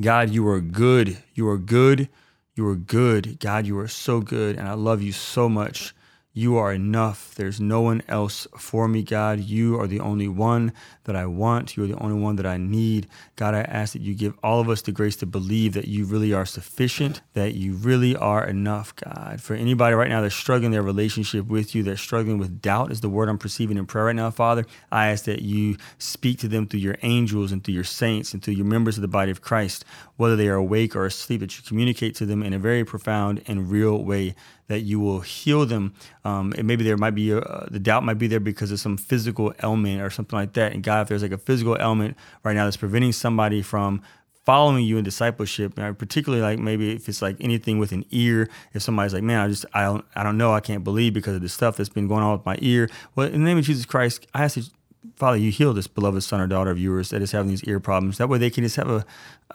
God, 0.00 0.30
you 0.30 0.46
are 0.48 0.60
good. 0.60 1.18
You 1.34 1.48
are 1.48 1.58
good. 1.58 2.08
You 2.54 2.68
are 2.68 2.76
good. 2.76 3.40
God, 3.40 3.66
you 3.66 3.76
are 3.80 3.88
so 3.88 4.20
good. 4.20 4.56
And 4.56 4.68
I 4.68 4.74
love 4.74 5.02
you 5.02 5.10
so 5.10 5.48
much. 5.48 5.92
You 6.32 6.58
are 6.58 6.72
enough. 6.72 7.34
There's 7.34 7.60
no 7.60 7.80
one 7.80 8.02
else 8.06 8.46
for 8.56 8.86
me, 8.86 9.02
God. 9.02 9.40
You 9.40 9.80
are 9.80 9.88
the 9.88 9.98
only 9.98 10.28
one 10.28 10.72
that 11.02 11.16
I 11.16 11.26
want. 11.26 11.76
You 11.76 11.82
are 11.82 11.88
the 11.88 11.98
only 11.98 12.22
one 12.22 12.36
that 12.36 12.46
I 12.46 12.56
need. 12.56 13.08
God, 13.34 13.52
I 13.52 13.62
ask 13.62 13.94
that 13.94 14.02
you 14.02 14.14
give 14.14 14.38
all 14.40 14.60
of 14.60 14.68
us 14.68 14.80
the 14.82 14.92
grace 14.92 15.16
to 15.16 15.26
believe 15.26 15.72
that 15.74 15.88
you 15.88 16.04
really 16.04 16.32
are 16.32 16.46
sufficient, 16.46 17.20
that 17.32 17.54
you 17.54 17.74
really 17.74 18.14
are 18.14 18.46
enough, 18.46 18.94
God. 18.94 19.40
For 19.40 19.54
anybody 19.54 19.96
right 19.96 20.08
now 20.08 20.20
that's 20.20 20.36
struggling 20.36 20.70
their 20.70 20.84
relationship 20.84 21.46
with 21.46 21.74
you, 21.74 21.82
that's 21.82 22.00
struggling 22.00 22.38
with 22.38 22.62
doubt, 22.62 22.92
is 22.92 23.00
the 23.00 23.08
word 23.08 23.28
I'm 23.28 23.38
perceiving 23.38 23.76
in 23.76 23.86
prayer 23.86 24.04
right 24.04 24.14
now, 24.14 24.30
Father. 24.30 24.66
I 24.92 25.08
ask 25.08 25.24
that 25.24 25.42
you 25.42 25.78
speak 25.98 26.38
to 26.38 26.48
them 26.48 26.68
through 26.68 26.80
your 26.80 26.96
angels 27.02 27.50
and 27.50 27.64
through 27.64 27.74
your 27.74 27.82
saints 27.82 28.32
and 28.32 28.40
through 28.40 28.54
your 28.54 28.66
members 28.66 28.96
of 28.96 29.02
the 29.02 29.08
body 29.08 29.32
of 29.32 29.40
Christ, 29.40 29.84
whether 30.16 30.36
they 30.36 30.46
are 30.46 30.54
awake 30.54 30.94
or 30.94 31.06
asleep, 31.06 31.40
that 31.40 31.58
you 31.58 31.64
communicate 31.66 32.14
to 32.16 32.26
them 32.26 32.44
in 32.44 32.52
a 32.52 32.58
very 32.60 32.84
profound 32.84 33.42
and 33.48 33.68
real 33.68 34.04
way 34.04 34.36
that 34.70 34.82
you 34.82 35.00
will 35.00 35.18
heal 35.18 35.66
them. 35.66 35.92
Um, 36.24 36.54
and 36.56 36.64
maybe 36.64 36.84
there 36.84 36.96
might 36.96 37.10
be 37.16 37.34
uh, 37.34 37.66
the 37.68 37.80
doubt 37.80 38.04
might 38.04 38.18
be 38.18 38.28
there 38.28 38.38
because 38.38 38.70
of 38.70 38.78
some 38.78 38.96
physical 38.96 39.52
ailment 39.64 40.00
or 40.00 40.10
something 40.10 40.38
like 40.38 40.52
that. 40.52 40.72
And 40.72 40.82
God, 40.84 41.02
if 41.02 41.08
there's 41.08 41.22
like 41.22 41.32
a 41.32 41.38
physical 41.38 41.76
ailment 41.80 42.16
right 42.44 42.54
now 42.54 42.64
that's 42.64 42.76
preventing 42.76 43.12
somebody 43.12 43.62
from 43.62 44.00
following 44.46 44.84
you 44.84 44.96
in 44.96 45.02
discipleship, 45.04 45.74
particularly 45.74 46.40
like 46.40 46.60
maybe 46.60 46.94
if 46.94 47.08
it's 47.08 47.20
like 47.20 47.36
anything 47.40 47.80
with 47.80 47.90
an 47.90 48.04
ear, 48.12 48.48
if 48.72 48.82
somebody's 48.82 49.12
like, 49.12 49.24
man, 49.24 49.40
I 49.40 49.48
just 49.48 49.66
I 49.74 49.82
don't 49.82 50.04
I 50.14 50.22
don't 50.22 50.38
know, 50.38 50.54
I 50.54 50.60
can't 50.60 50.84
believe 50.84 51.14
because 51.14 51.34
of 51.34 51.42
the 51.42 51.48
stuff 51.48 51.76
that's 51.76 51.88
been 51.88 52.06
going 52.06 52.22
on 52.22 52.32
with 52.36 52.46
my 52.46 52.56
ear. 52.60 52.88
Well, 53.16 53.26
in 53.26 53.32
the 53.32 53.38
name 53.38 53.58
of 53.58 53.64
Jesus 53.64 53.84
Christ, 53.84 54.24
I 54.34 54.44
ask 54.44 54.54
that 54.54 54.70
Father, 55.16 55.38
you 55.38 55.50
heal 55.50 55.72
this 55.72 55.86
beloved 55.86 56.22
son 56.22 56.40
or 56.40 56.46
daughter 56.46 56.70
of 56.70 56.78
yours 56.78 57.08
that 57.08 57.22
is 57.22 57.32
having 57.32 57.48
these 57.48 57.64
ear 57.64 57.80
problems. 57.80 58.18
That 58.18 58.28
way 58.28 58.36
they 58.36 58.50
can 58.50 58.64
just 58.64 58.76
have 58.76 58.90
a, 58.90 59.04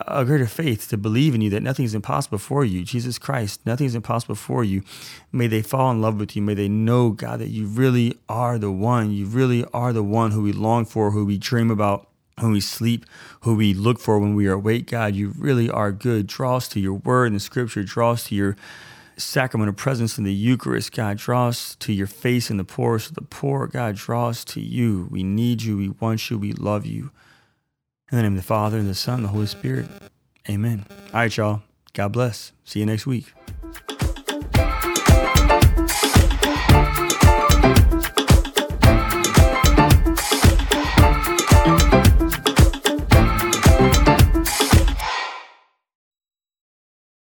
a 0.08 0.26
greater 0.26 0.48
faith 0.48 0.90
to 0.90 0.98
believe 0.98 1.36
in 1.36 1.42
you 1.42 1.52
that 1.52 1.62
nothing 1.62 1.86
is 1.86 1.94
impossible 1.94 2.40
for 2.40 2.66
you. 2.66 2.84
Jesus 2.84 3.20
Christ, 3.20 3.64
nothing 3.64 3.86
is 3.86 3.94
impossible 3.94 4.36
for 4.36 4.64
you. 4.64 4.82
May 5.32 5.46
they 5.46 5.62
fall 5.62 5.92
in 5.92 6.02
love 6.02 6.20
with 6.20 6.36
you. 6.36 6.42
May 6.42 6.56
they 6.56 6.68
know, 6.68 7.12
God, 7.12 7.40
that 7.40 7.50
you 7.50 7.68
really 7.68 8.18
are 8.28 8.58
the 8.58 8.72
one. 8.72 9.12
You 9.12 9.28
really 9.28 9.64
are 9.72 9.94
the 9.94 10.04
one 10.04 10.32
who 10.32 10.42
we 10.42 10.52
long 10.52 10.84
for, 10.84 11.12
who 11.12 11.26
we 11.26 11.38
dream 11.38 11.70
about 11.70 12.10
when 12.40 12.52
we 12.52 12.60
sleep, 12.60 13.06
who 13.42 13.56
we 13.56 13.74
look 13.74 14.00
for 14.00 14.18
when 14.18 14.34
we 14.34 14.48
are 14.48 14.54
awake. 14.54 14.88
God, 14.88 15.16
you 15.16 15.34
really 15.38 15.70
are 15.70 15.92
good. 15.92 16.26
Draw 16.26 16.58
us 16.58 16.68
to 16.70 16.80
your 16.80 16.96
word 16.96 17.28
and 17.28 17.36
the 17.36 17.40
scripture, 17.40 17.84
draw 17.84 18.12
us 18.12 18.26
to 18.26 18.36
your 18.36 18.58
sacrament 19.18 19.70
of 19.70 19.76
presence 19.76 20.18
in 20.18 20.24
the 20.24 20.34
Eucharist. 20.34 20.92
God, 20.92 21.18
draw 21.18 21.48
us 21.48 21.76
to 21.78 21.94
your 21.94 22.08
face 22.08 22.50
in 22.50 22.58
the 22.58 22.64
poorest 22.64 23.10
of 23.10 23.16
the 23.16 23.22
poor. 23.22 23.68
God, 23.68 23.96
draw 23.96 24.30
us 24.30 24.44
to 24.46 24.62
you. 24.62 25.08
We 25.12 25.24
need 25.24 25.62
you. 25.62 25.78
We 25.78 25.90
want 25.90 26.30
you. 26.30 26.38
We 26.38 26.54
love 26.54 26.86
you. 26.86 27.12
In 28.12 28.18
the 28.18 28.24
name 28.24 28.34
of 28.34 28.38
the 28.38 28.44
Father, 28.44 28.78
and 28.78 28.88
the 28.88 28.96
Son, 28.96 29.16
and 29.16 29.26
the 29.26 29.30
Holy 29.30 29.48
Spirit. 29.48 29.88
Amen. 30.50 30.86
All 30.90 31.22
right, 31.22 31.36
y'all. 31.36 31.64
God 31.94 32.12
bless. 32.12 32.52
See 32.64 32.80
you 32.80 32.86
next 32.86 33.08
week. 33.08 33.34